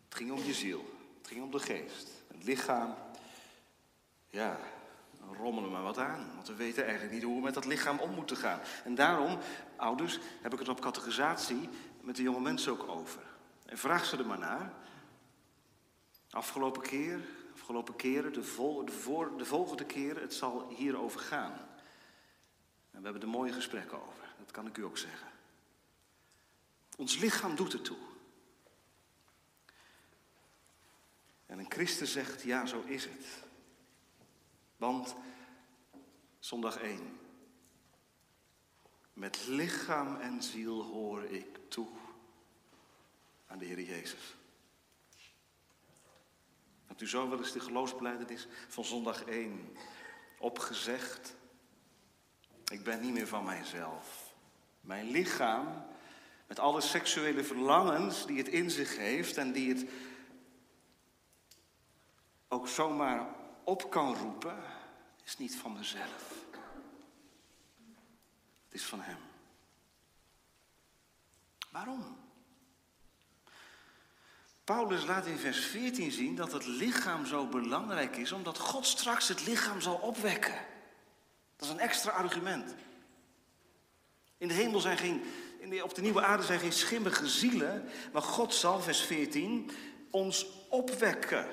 [0.04, 0.85] Het ging om je ziel,
[1.18, 2.08] het ging om de geest.
[2.28, 2.94] Het lichaam,
[4.30, 4.58] ja,
[5.37, 6.30] rommelen maar wat aan.
[6.35, 8.61] Want we weten eigenlijk niet hoe we met dat lichaam om moeten gaan.
[8.85, 9.38] En daarom,
[9.76, 11.68] ouders, heb ik het op categorisatie
[12.00, 13.22] met de jonge mensen ook over.
[13.66, 14.72] En vraag ze er maar naar.
[16.30, 17.20] Afgelopen keer,
[17.62, 21.53] afgelopen keren, de, voor, de volgende keren, het zal hierover gaan.
[22.90, 25.29] En we hebben er mooie gesprekken over, dat kan ik u ook zeggen.
[26.96, 27.96] Ons lichaam doet ertoe.
[31.46, 33.27] En een christen zegt, ja, zo is het.
[34.77, 35.14] Want,
[36.38, 37.18] zondag 1,
[39.12, 41.88] met lichaam en ziel hoor ik toe
[43.46, 44.35] aan de Heer Jezus.
[47.03, 49.77] U zo wel eens de geloofsbeleidenis van zondag 1
[50.38, 51.37] opgezegd?
[52.65, 54.35] Ik ben niet meer van mijzelf.
[54.81, 55.87] Mijn lichaam,
[56.47, 59.91] met alle seksuele verlangens die het in zich heeft en die het
[62.49, 63.35] ook zomaar
[63.65, 64.62] op kan roepen,
[65.25, 66.45] is niet van mezelf.
[68.65, 69.19] Het is van Hem.
[71.71, 72.21] Waarom?
[74.64, 79.29] Paulus laat in vers 14 zien dat het lichaam zo belangrijk is, omdat God straks
[79.29, 80.55] het lichaam zal opwekken.
[81.57, 82.75] Dat is een extra argument.
[84.38, 85.22] In de hemel zijn geen,
[85.83, 89.70] op de nieuwe aarde zijn geen schimmige zielen, maar God zal, vers 14,
[90.11, 91.46] ons opwekken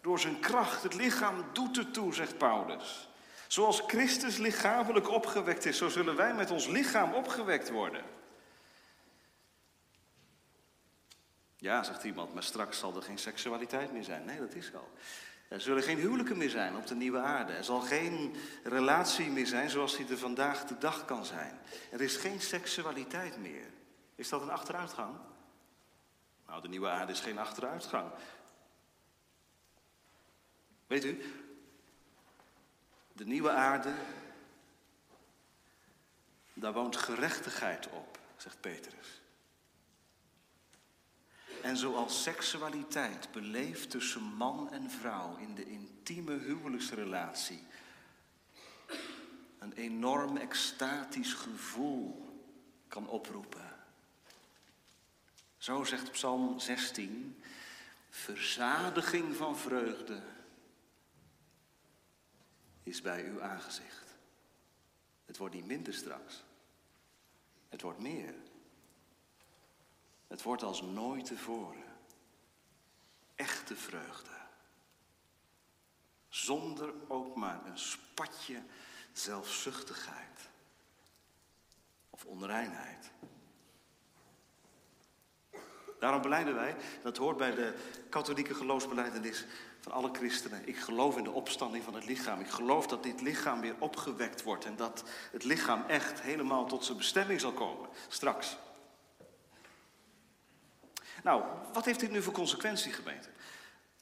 [0.00, 0.82] door zijn kracht.
[0.82, 3.08] Het lichaam doet ertoe, zegt Paulus.
[3.46, 8.02] Zoals Christus lichamelijk opgewekt is, zo zullen wij met ons lichaam opgewekt worden.
[11.62, 14.24] Ja, zegt iemand, maar straks zal er geen seksualiteit meer zijn.
[14.24, 14.90] Nee, dat is zo.
[15.48, 17.52] Er zullen geen huwelijken meer zijn op de nieuwe aarde.
[17.52, 21.58] Er zal geen relatie meer zijn zoals die er vandaag de dag kan zijn.
[21.90, 23.66] Er is geen seksualiteit meer.
[24.14, 25.16] Is dat een achteruitgang?
[26.46, 28.10] Nou, de nieuwe aarde is geen achteruitgang.
[30.86, 31.22] Weet u,
[33.12, 33.92] de nieuwe aarde,
[36.54, 39.21] daar woont gerechtigheid op, zegt Petrus.
[41.62, 47.62] En zoals seksualiteit beleefd tussen man en vrouw in de intieme huwelijksrelatie
[49.58, 52.30] een enorm extatisch gevoel
[52.88, 53.76] kan oproepen.
[55.56, 57.42] Zo zegt Psalm 16,
[58.10, 60.22] verzadiging van vreugde
[62.82, 64.16] is bij uw aangezicht.
[65.24, 66.44] Het wordt niet minder straks.
[67.68, 68.34] Het wordt meer.
[70.32, 71.84] Het wordt als nooit tevoren.
[73.34, 74.30] Echte vreugde.
[76.28, 78.62] Zonder ook maar een spatje
[79.12, 80.48] zelfzuchtigheid
[82.10, 83.10] of onreinheid.
[86.00, 87.74] Daarom beleiden wij, dat hoort bij de
[88.08, 89.46] katholieke geloofsbeleidenis
[89.80, 90.68] van alle christenen.
[90.68, 92.40] Ik geloof in de opstanding van het lichaam.
[92.40, 96.84] Ik geloof dat dit lichaam weer opgewekt wordt en dat het lichaam echt helemaal tot
[96.84, 98.56] zijn bestemming zal komen, straks.
[101.22, 103.28] Nou, wat heeft dit nu voor consequentie, gemeente?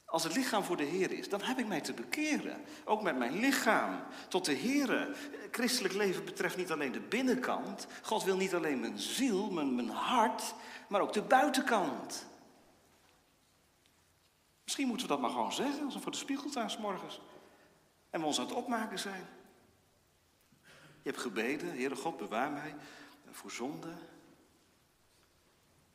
[0.05, 2.61] Als het lichaam voor de Heer is, dan heb ik mij te bekeren.
[2.85, 5.17] Ook met mijn lichaam tot de Heer.
[5.51, 7.87] Christelijk leven betreft niet alleen de binnenkant.
[8.01, 10.53] God wil niet alleen mijn ziel, mijn, mijn hart,
[10.89, 12.25] maar ook de buitenkant.
[14.63, 17.21] Misschien moeten we dat maar gewoon zeggen als we voor de spiegel staan s morgens.
[18.09, 19.25] En we ons aan het opmaken zijn.
[21.03, 22.75] Je hebt gebeden, Heere God, bewaar mij
[23.31, 23.93] voor zonde.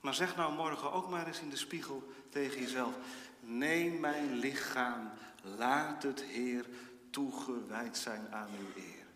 [0.07, 2.95] Maar zeg nou morgen ook maar eens in de spiegel tegen jezelf.
[3.41, 5.11] Neem mijn lichaam,
[5.43, 6.67] laat het Heer
[7.11, 9.07] toegewijd zijn aan uw eer.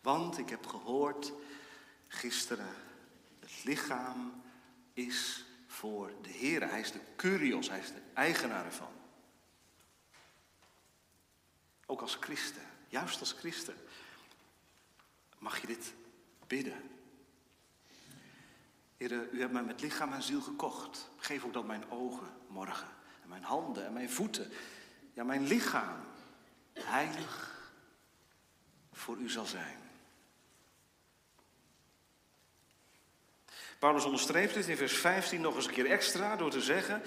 [0.00, 1.32] Want ik heb gehoord
[2.08, 2.74] gisteren,
[3.40, 4.42] het lichaam
[4.92, 6.68] is voor de Heer.
[6.68, 8.92] Hij is de curios, hij is de eigenaar ervan.
[11.86, 13.76] Ook als christen, juist als christen,
[15.38, 15.92] mag je dit
[16.46, 16.90] bidden.
[18.96, 21.08] Heer, u hebt mij met lichaam en ziel gekocht.
[21.16, 22.88] Geef ook dat mijn ogen morgen,
[23.22, 24.52] en mijn handen en mijn voeten,
[25.12, 26.00] ja mijn lichaam,
[26.72, 27.54] heilig
[28.92, 29.78] voor u zal zijn.
[33.78, 37.02] Paulus onderstreept dit in vers 15 nog eens een keer extra door te zeggen: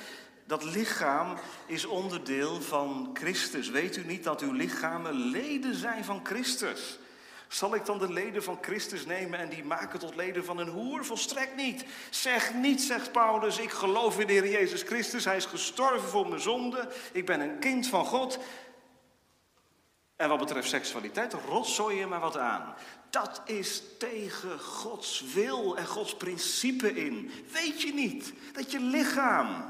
[0.46, 3.70] dat lichaam is onderdeel van Christus.
[3.70, 7.00] Weet u niet dat uw lichamen leden zijn van Christus?
[7.50, 10.68] Zal ik dan de leden van Christus nemen en die maken tot leden van een
[10.68, 11.06] hoer?
[11.06, 11.86] Volstrekt niet.
[12.10, 15.26] Zeg niet, zegt Paulus, ik geloof in de Heer Jezus Christus.
[15.26, 16.88] Hij is gestorven voor mijn zonde.
[17.12, 18.40] Ik ben een kind van God.
[20.16, 22.74] En wat betreft seksualiteit, rotzooi je maar wat aan.
[23.10, 27.32] Dat is tegen Gods wil en Gods principe in.
[27.52, 29.66] Weet je niet dat je lichaam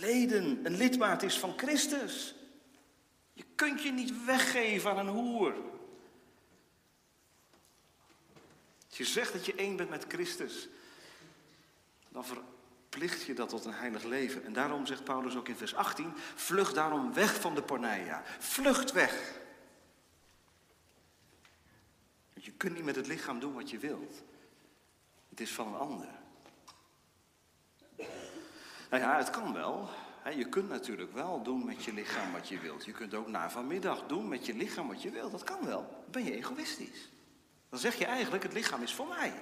[0.00, 2.34] leden, een lidmaat is van Christus?
[3.58, 5.54] Kunt je niet weggeven aan een hoer.
[8.88, 10.68] Als je zegt dat je één bent met Christus,
[12.08, 14.44] dan verplicht je dat tot een heilig leven.
[14.44, 18.22] En daarom zegt Paulus ook in vers 18, vlucht daarom weg van de porneia.
[18.38, 19.40] Vlucht weg.
[22.32, 24.22] Want je kunt niet met het lichaam doen wat je wilt.
[25.28, 26.08] Het is van een ander.
[28.90, 29.90] Nou ja, het kan wel.
[30.36, 32.84] Je kunt natuurlijk wel doen met je lichaam wat je wilt.
[32.84, 35.30] Je kunt ook na vanmiddag doen met je lichaam wat je wilt.
[35.30, 35.80] Dat kan wel.
[35.80, 37.10] Dan ben je egoïstisch.
[37.68, 39.32] Dan zeg je eigenlijk, het lichaam is voor mij.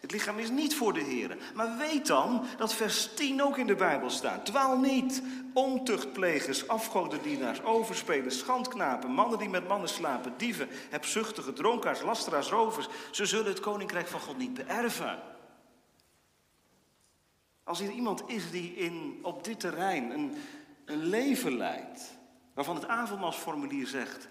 [0.00, 1.36] Het lichaam is niet voor de Heer.
[1.54, 4.46] Maar weet dan dat vers 10 ook in de Bijbel staat.
[4.46, 5.22] Dwaal niet,
[5.54, 12.88] ontuchtplegers, afgodendienaars, overspelers, schandknapen, mannen die met mannen slapen, dieven, hebzuchtige, dronkaars, lasteraars, rovers.
[13.10, 15.18] Ze zullen het koninkrijk van God niet beërven.
[17.68, 20.34] Als er iemand is die in, op dit terrein een,
[20.84, 22.18] een leven leidt,
[22.54, 24.28] waarvan het avondmaalsformulier zegt,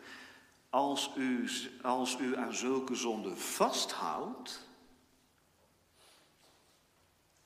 [0.70, 1.50] als u,
[1.82, 4.68] als u aan zulke zonden vasthoudt,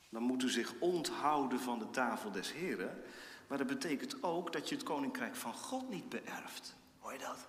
[0.09, 3.03] dan moet u zich onthouden van de tafel des Heren.
[3.47, 6.75] Maar dat betekent ook dat je het koninkrijk van God niet beërft.
[6.99, 7.47] Hoor je dat?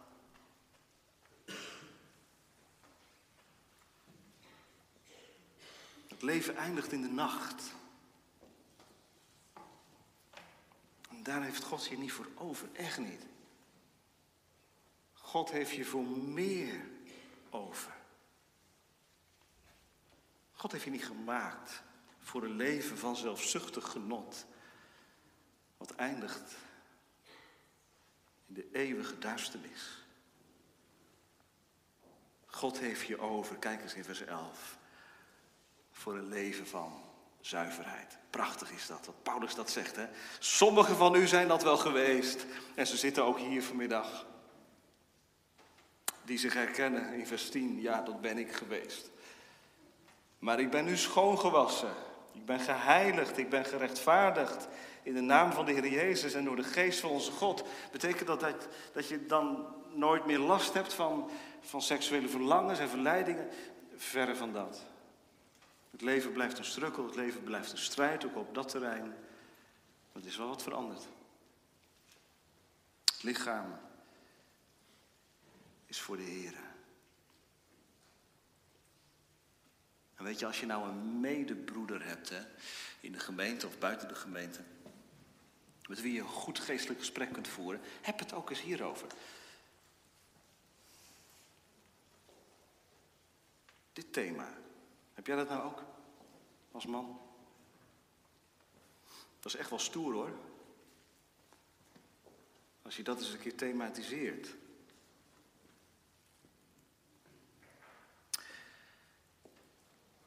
[6.09, 7.81] Het leven eindigt in de nacht.
[11.23, 13.27] Daar heeft God je niet voor over, echt niet.
[15.13, 16.81] God heeft je voor meer
[17.51, 17.93] over.
[20.53, 21.83] God heeft je niet gemaakt
[22.19, 24.47] voor een leven van zelfzuchtig genot,
[25.77, 26.57] wat eindigt
[28.47, 30.05] in de eeuwige duisternis.
[32.47, 34.79] God heeft je over, kijk eens in vers 11,
[35.91, 37.12] voor een leven van
[37.43, 38.19] zuiverheid.
[38.31, 39.97] Prachtig is dat, wat Paulus dat zegt.
[39.97, 40.07] Hè?
[40.39, 42.47] Sommigen van u zijn dat wel geweest.
[42.75, 44.27] En ze zitten ook hier vanmiddag.
[46.25, 47.81] Die zich herkennen in vers 10.
[47.81, 49.11] Ja, dat ben ik geweest.
[50.39, 51.93] Maar ik ben nu schoongewassen.
[52.33, 53.39] Ik ben geheiligd.
[53.39, 54.69] Ik ben gerechtvaardigd.
[55.03, 57.65] In de naam van de Heer Jezus en door de geest van onze God.
[57.93, 61.31] Betekent dat dat, dat je dan nooit meer last hebt van,
[61.61, 63.49] van seksuele verlangens en verleidingen?
[63.97, 64.92] Verre van dat.
[65.93, 69.15] Het leven blijft een strukkel, het leven blijft een strijd, ook op dat terrein.
[70.13, 71.07] Het is wel wat veranderd.
[73.05, 73.79] Het lichaam
[75.87, 76.55] is voor de Heer.
[80.15, 82.41] En weet je, als je nou een medebroeder hebt hè,
[83.01, 84.61] in de gemeente of buiten de gemeente,
[85.89, 89.07] met wie je een goed geestelijk gesprek kunt voeren, heb het ook eens hierover.
[93.93, 94.62] Dit thema.
[95.23, 95.85] Heb jij dat nou ook?
[96.73, 97.21] Als man?
[99.41, 100.31] Dat is echt wel stoer hoor.
[102.83, 104.55] Als je dat eens een keer thematiseert.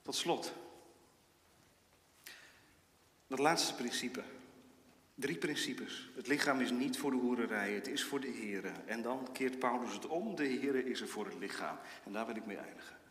[0.02, 0.54] Tot slot.
[3.28, 4.24] Dat laatste principe.
[5.16, 6.10] Drie principes.
[6.16, 8.66] Het lichaam is niet voor de hoererij, het is voor de Heer.
[8.86, 11.78] En dan keert Paulus het om, de Heer is er voor het lichaam.
[12.06, 13.05] En daar wil ik mee eindigen.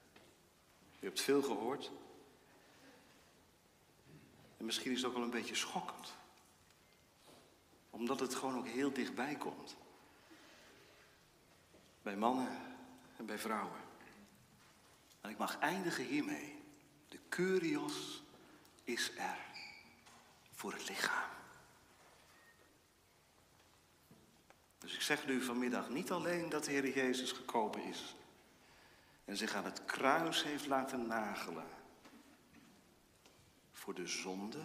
[1.04, 1.90] U hebt veel gehoord.
[4.56, 6.14] En misschien is het ook wel een beetje schokkend.
[7.90, 9.76] Omdat het gewoon ook heel dichtbij komt.
[12.02, 12.48] Bij mannen
[13.16, 13.80] en bij vrouwen.
[15.20, 16.62] En ik mag eindigen hiermee.
[17.08, 18.22] De Curios
[18.84, 19.38] is er
[20.52, 21.30] voor het lichaam.
[24.78, 28.14] Dus ik zeg nu vanmiddag niet alleen dat de Heer Jezus gekomen is
[29.24, 31.66] en zich aan het kruis heeft laten nagelen
[33.72, 34.64] voor de zonde,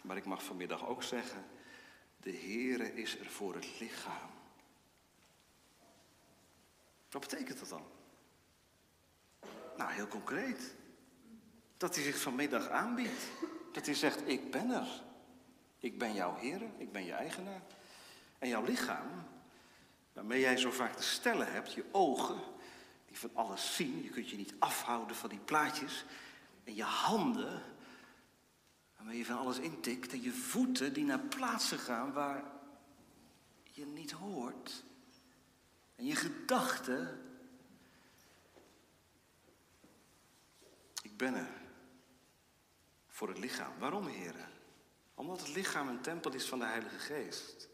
[0.00, 1.44] maar ik mag vanmiddag ook zeggen,
[2.16, 4.30] de Heere is er voor het lichaam.
[7.10, 7.84] Wat betekent dat dan?
[9.76, 10.74] Nou, heel concreet.
[11.76, 13.30] Dat hij zich vanmiddag aanbiedt.
[13.72, 15.02] Dat hij zegt, ik ben er.
[15.78, 17.62] Ik ben jouw Heer, ik ben je eigenaar.
[18.38, 19.06] En jouw lichaam,
[20.12, 22.40] waarmee jij zo vaak te stellen hebt, je ogen,
[23.08, 24.02] die van alles zien.
[24.02, 26.04] Je kunt je niet afhouden van die plaatjes.
[26.64, 27.62] En je handen,
[28.96, 30.12] waarmee je van alles intikt.
[30.12, 32.44] En je voeten die naar plaatsen gaan waar
[33.64, 34.84] je niet hoort.
[35.96, 37.22] En je gedachten.
[41.02, 41.50] Ik ben er
[43.08, 43.78] voor het lichaam.
[43.78, 44.48] Waarom, heren?
[45.14, 47.67] Omdat het lichaam een tempel is van de Heilige Geest.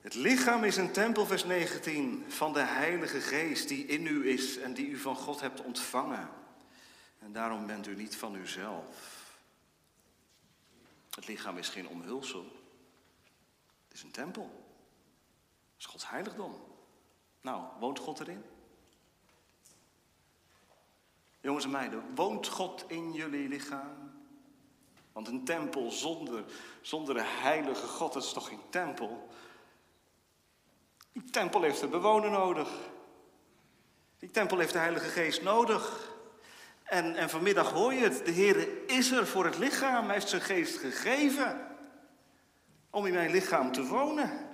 [0.00, 4.58] Het lichaam is een tempel, vers 19, van de Heilige Geest die in u is
[4.58, 6.28] en die u van God hebt ontvangen.
[7.18, 8.86] En daarom bent u niet van uzelf.
[11.14, 12.44] Het lichaam is geen omhulsel.
[13.84, 14.66] Het is een tempel.
[15.72, 16.54] Het is Gods heiligdom.
[17.40, 18.44] Nou, woont God erin?
[21.40, 24.12] Jongens en meiden, woont God in jullie lichaam?
[25.12, 26.44] Want een tempel zonder,
[26.80, 29.28] zonder de heilige God, dat is toch geen tempel?
[31.12, 32.68] Die tempel heeft een bewoner nodig.
[34.18, 36.12] Die tempel heeft de Heilige Geest nodig.
[36.88, 40.04] En, en vanmiddag hoor je het, de Heer is er voor het lichaam.
[40.04, 41.66] Hij heeft zijn geest gegeven
[42.90, 44.46] om in mijn lichaam te wonen.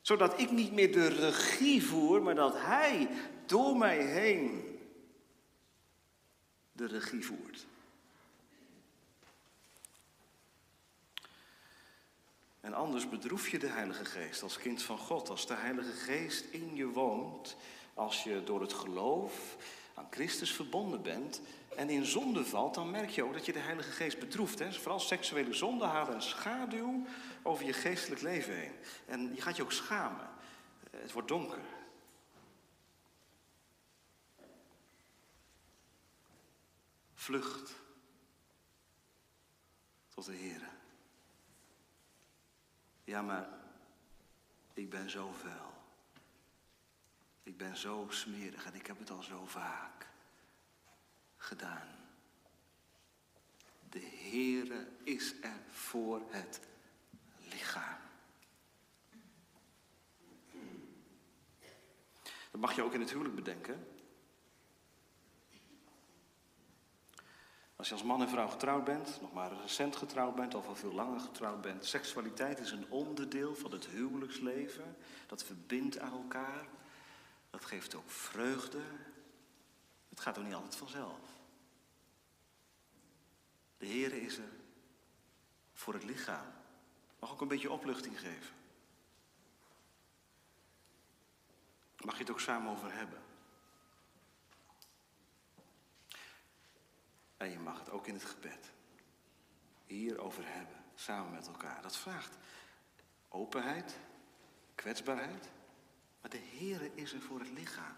[0.00, 3.08] Zodat ik niet meer de regie voer, maar dat Hij
[3.46, 4.78] door mij heen
[6.72, 7.66] de regie voert.
[12.62, 15.28] En anders bedroef je de Heilige Geest als kind van God.
[15.28, 17.56] Als de Heilige Geest in je woont,
[17.94, 19.56] als je door het geloof
[19.94, 21.40] aan Christus verbonden bent
[21.76, 24.58] en in zonde valt, dan merk je ook dat je de Heilige Geest bedroeft.
[24.58, 24.72] Hè?
[24.72, 27.06] Vooral seksuele zonde halen een schaduw
[27.42, 28.74] over je geestelijk leven heen.
[29.06, 30.28] En je gaat je ook schamen.
[30.90, 31.60] Het wordt donker.
[37.14, 37.74] Vlucht
[40.14, 40.71] tot de Heer.
[43.04, 43.48] Ja, maar
[44.74, 45.72] ik ben zo vuil.
[47.42, 50.06] Ik ben zo smerig en ik heb het al zo vaak
[51.36, 51.88] gedaan.
[53.90, 56.60] De Heere is er voor het
[57.50, 58.00] lichaam.
[62.50, 63.86] Dat mag je ook in het huwelijk bedenken.
[67.82, 70.74] Als je als man en vrouw getrouwd bent, nog maar recent getrouwd bent of al
[70.74, 74.96] veel langer getrouwd bent, seksualiteit is een onderdeel van het huwelijksleven.
[75.26, 76.66] Dat verbindt aan elkaar.
[77.50, 78.80] Dat geeft ook vreugde.
[80.08, 81.18] Het gaat ook niet altijd vanzelf.
[83.78, 84.52] De Heer is er
[85.72, 86.52] voor het lichaam.
[87.18, 88.54] Mag ook een beetje opluchting geven.
[92.04, 93.21] Mag je het ook samen over hebben.
[97.42, 98.70] En je mag het ook in het gebed
[99.86, 101.82] hierover hebben, samen met elkaar.
[101.82, 102.36] Dat vraagt
[103.28, 103.98] openheid,
[104.74, 105.48] kwetsbaarheid,
[106.20, 107.96] maar de Heere is er voor het lichaam.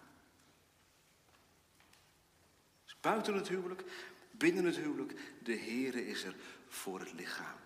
[2.85, 3.85] Dus buiten het huwelijk,
[4.31, 6.37] binnen het huwelijk, de Heere is er
[6.69, 7.59] voor het lichaam.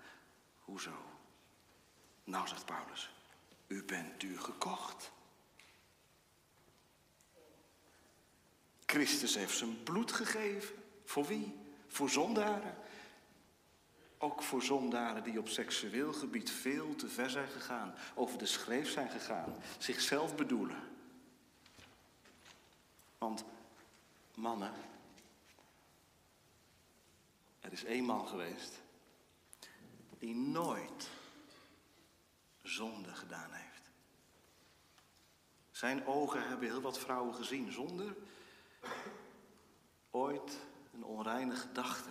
[0.58, 1.04] Hoezo?
[2.24, 3.10] Nou, zegt Paulus,
[3.66, 5.12] u bent duur gekocht.
[8.86, 10.74] Christus heeft zijn bloed gegeven.
[11.04, 11.66] Voor wie?
[11.88, 12.74] Voor zondaren.
[14.18, 18.90] Ook voor zondaren die op seksueel gebied veel te ver zijn gegaan, over de schreef
[18.90, 20.82] zijn gegaan, zichzelf bedoelen.
[23.18, 23.44] Want
[24.34, 24.72] mannen,
[27.60, 28.80] er is één man geweest
[30.18, 31.08] die nooit
[32.62, 33.90] zonde gedaan heeft.
[35.70, 38.16] Zijn ogen hebben heel wat vrouwen gezien zonder
[40.10, 40.58] ooit
[40.98, 42.10] een onreine gedachte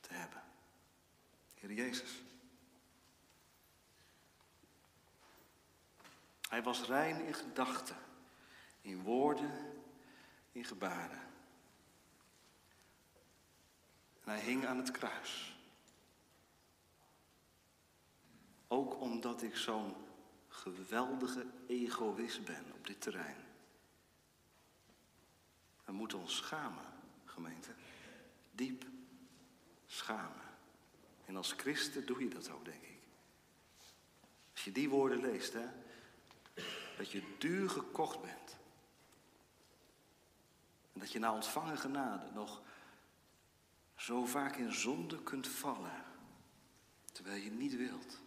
[0.00, 0.42] te hebben.
[1.54, 2.22] Heer Jezus.
[6.48, 7.96] Hij was rein in gedachten,
[8.80, 9.82] in woorden,
[10.52, 11.20] in gebaren.
[14.24, 15.58] En hij hing aan het kruis.
[18.68, 19.94] Ook omdat ik zo'n
[20.48, 23.44] geweldige egoïst ben op dit terrein.
[25.84, 26.84] We moeten ons schamen,
[27.24, 27.83] gemeente.
[28.54, 28.84] Diep
[29.86, 30.42] schamen.
[31.24, 32.98] En als christen doe je dat ook, denk ik.
[34.52, 35.66] Als je die woorden leest, hè,
[36.96, 38.56] dat je duur gekocht bent.
[40.92, 42.62] En dat je na ontvangen genade nog
[43.96, 46.04] zo vaak in zonde kunt vallen,
[47.12, 48.22] terwijl je niet wilt.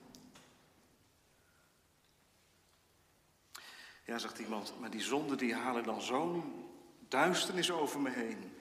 [4.06, 6.70] Ja, zegt iemand, maar die zonden die halen dan zo'n
[7.08, 8.57] duisternis over me heen.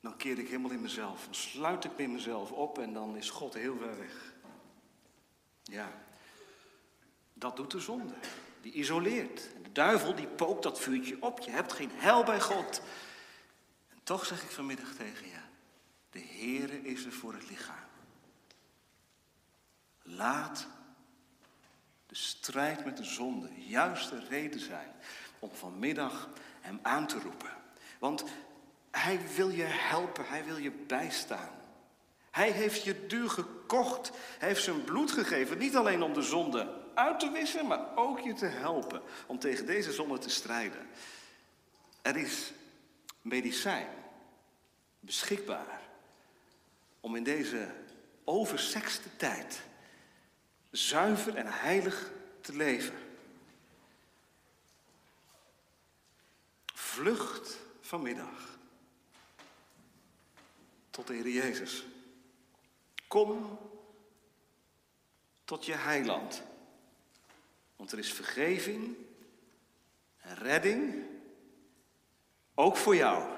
[0.00, 1.24] Dan keer ik helemaal in mezelf.
[1.24, 4.34] Dan sluit ik me in mezelf op en dan is God heel ver weg.
[5.62, 5.92] Ja,
[7.34, 8.14] dat doet de zonde.
[8.60, 9.48] Die isoleert.
[9.62, 11.40] De duivel die pookt dat vuurtje op.
[11.40, 12.82] Je hebt geen hel bij God.
[13.88, 15.38] En toch zeg ik vanmiddag tegen je.
[16.10, 17.88] De Heere is er voor het lichaam.
[20.02, 20.66] Laat
[22.06, 24.92] de strijd met de zonde juist de reden zijn
[25.38, 26.28] om vanmiddag
[26.60, 27.50] hem aan te roepen.
[27.98, 28.24] Want
[28.90, 31.58] hij wil je helpen, hij wil je bijstaan.
[32.30, 34.10] Hij heeft je duur gekocht.
[34.38, 38.20] Hij heeft zijn bloed gegeven, niet alleen om de zonde uit te wissen, maar ook
[38.20, 40.88] je te helpen om tegen deze zonde te strijden.
[42.02, 42.52] Er is
[43.22, 43.88] medicijn
[45.00, 45.80] beschikbaar
[47.00, 47.68] om in deze
[48.24, 49.62] oversexte tijd
[50.70, 52.10] zuiver en heilig
[52.40, 52.98] te leven.
[56.74, 58.49] Vlucht vanmiddag
[60.90, 61.84] tot de Heer Jezus.
[63.08, 63.58] Kom
[65.44, 66.42] tot je heiland.
[67.76, 68.96] Want er is vergeving
[70.18, 71.06] en redding,
[72.54, 73.28] ook voor jou.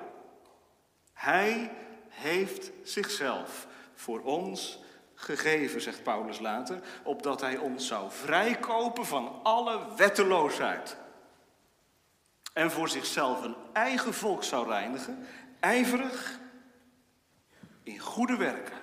[1.12, 1.70] Hij
[2.08, 4.78] heeft zichzelf voor ons
[5.14, 10.96] gegeven, zegt Paulus later, opdat hij ons zou vrijkopen van alle wetteloosheid.
[12.52, 15.26] En voor zichzelf een eigen volk zou reinigen,
[15.60, 16.40] ijverig
[17.82, 18.80] in goede werken.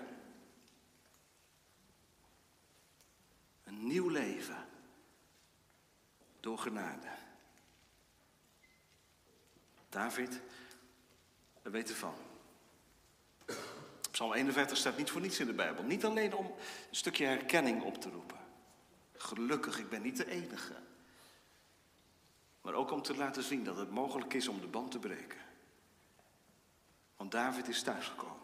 [3.64, 4.68] Een nieuw leven
[6.40, 7.08] door genade.
[9.90, 10.42] David,
[11.62, 12.14] we weten van.
[14.12, 15.84] Psalm 41 staat niet voor niets in de Bijbel.
[15.84, 18.38] Niet alleen om een stukje herkenning op te roepen.
[19.16, 20.76] Gelukkig, ik ben niet de enige.
[22.62, 25.40] Maar ook om te laten zien dat het mogelijk is om de band te breken.
[27.16, 28.39] Want David is thuisgekomen.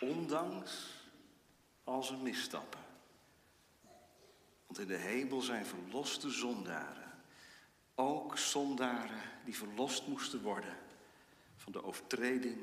[0.00, 0.86] Ondanks
[1.84, 2.80] al zijn misstappen.
[4.66, 7.12] Want in de hemel zijn verloste zondaren.
[7.94, 10.76] Ook zondaren die verlost moesten worden
[11.56, 12.58] van de overtreding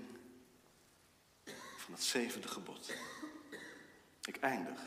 [1.77, 2.93] van het zevende gebod.
[4.25, 4.79] Ik eindig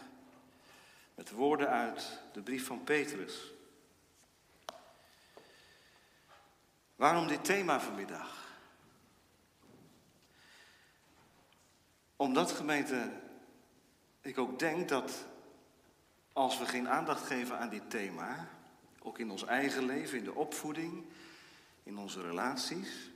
[1.14, 3.52] met woorden uit de brief van Petrus.
[6.96, 8.47] Waarom dit thema vanmiddag?
[12.18, 13.10] Omdat gemeente,
[14.20, 15.26] ik ook denk dat
[16.32, 18.48] als we geen aandacht geven aan dit thema,
[18.98, 21.04] ook in ons eigen leven, in de opvoeding,
[21.82, 23.10] in onze relaties,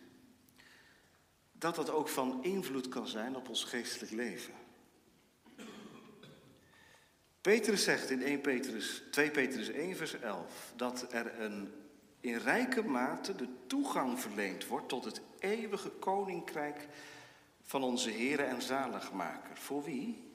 [1.53, 4.55] dat dat ook van invloed kan zijn op ons geestelijk leven.
[7.40, 11.72] Petrus zegt in 1 Petrus, 2 Petrus 1, vers 11 dat er een
[12.20, 16.88] in rijke mate de toegang verleend wordt tot het eeuwige koninkrijk
[17.62, 19.56] van onze Heer en Zaligmaker.
[19.56, 20.30] Voor wie?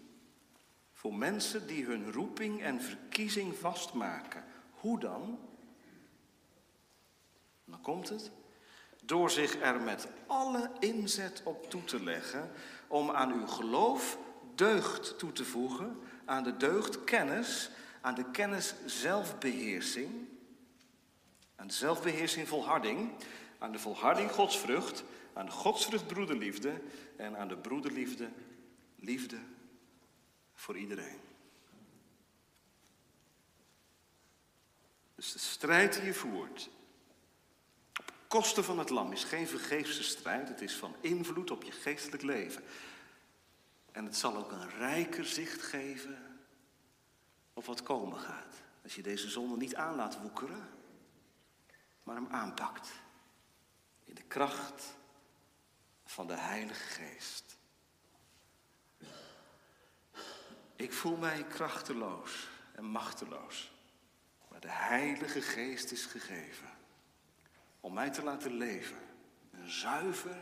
[0.93, 4.43] Voor mensen die hun roeping en verkiezing vastmaken.
[4.71, 5.39] Hoe dan?
[7.65, 8.31] Dan komt het.
[9.03, 12.51] Door zich er met alle inzet op toe te leggen
[12.87, 14.17] om aan uw geloof
[14.55, 17.69] deugd toe te voegen, aan de deugd kennis,
[18.01, 20.27] aan de kennis zelfbeheersing,
[21.55, 23.11] aan de zelfbeheersing volharding,
[23.57, 25.03] aan de volharding godsvrucht,
[25.37, 26.81] aan de godsvrucht broederliefde
[27.15, 28.29] en aan de broederliefde
[28.95, 29.39] liefde
[30.53, 31.19] voor iedereen.
[35.15, 36.69] Dus de strijd die je voert
[37.99, 40.47] op kosten van het lam is geen vergeefse strijd.
[40.47, 42.63] Het is van invloed op je geestelijk leven.
[43.91, 46.39] En het zal ook een rijker zicht geven
[47.53, 48.55] op wat komen gaat.
[48.83, 50.69] Als je deze zonde niet aan laat woekeren,
[52.03, 52.89] maar hem aanpakt.
[54.03, 54.96] In de kracht
[56.07, 57.57] van de Heilige Geest.
[60.75, 63.71] Ik voel mij krachteloos en machteloos.
[64.49, 66.69] Maar de Heilige Geest is gegeven
[67.79, 68.97] om mij te laten leven.
[69.51, 70.37] Een zuiver,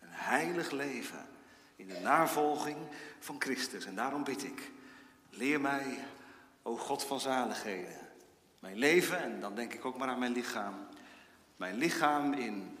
[0.00, 1.28] een heilig leven
[1.76, 2.76] in de navolging
[3.18, 3.84] van Christus.
[3.84, 4.70] En daarom bid ik,
[5.30, 6.04] leer mij,
[6.62, 8.08] o God van zaligheden,
[8.58, 10.86] mijn leven, en dan denk ik ook maar aan mijn lichaam,
[11.56, 12.78] mijn lichaam in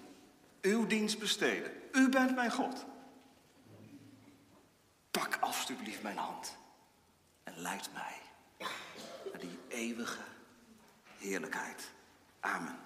[0.60, 1.81] uw dienst besteden.
[1.92, 2.84] U bent mijn God.
[5.10, 6.56] Pak alstublieft mijn hand
[7.44, 8.20] en leid mij
[9.30, 10.20] naar die eeuwige
[11.18, 11.90] heerlijkheid.
[12.40, 12.78] Amen.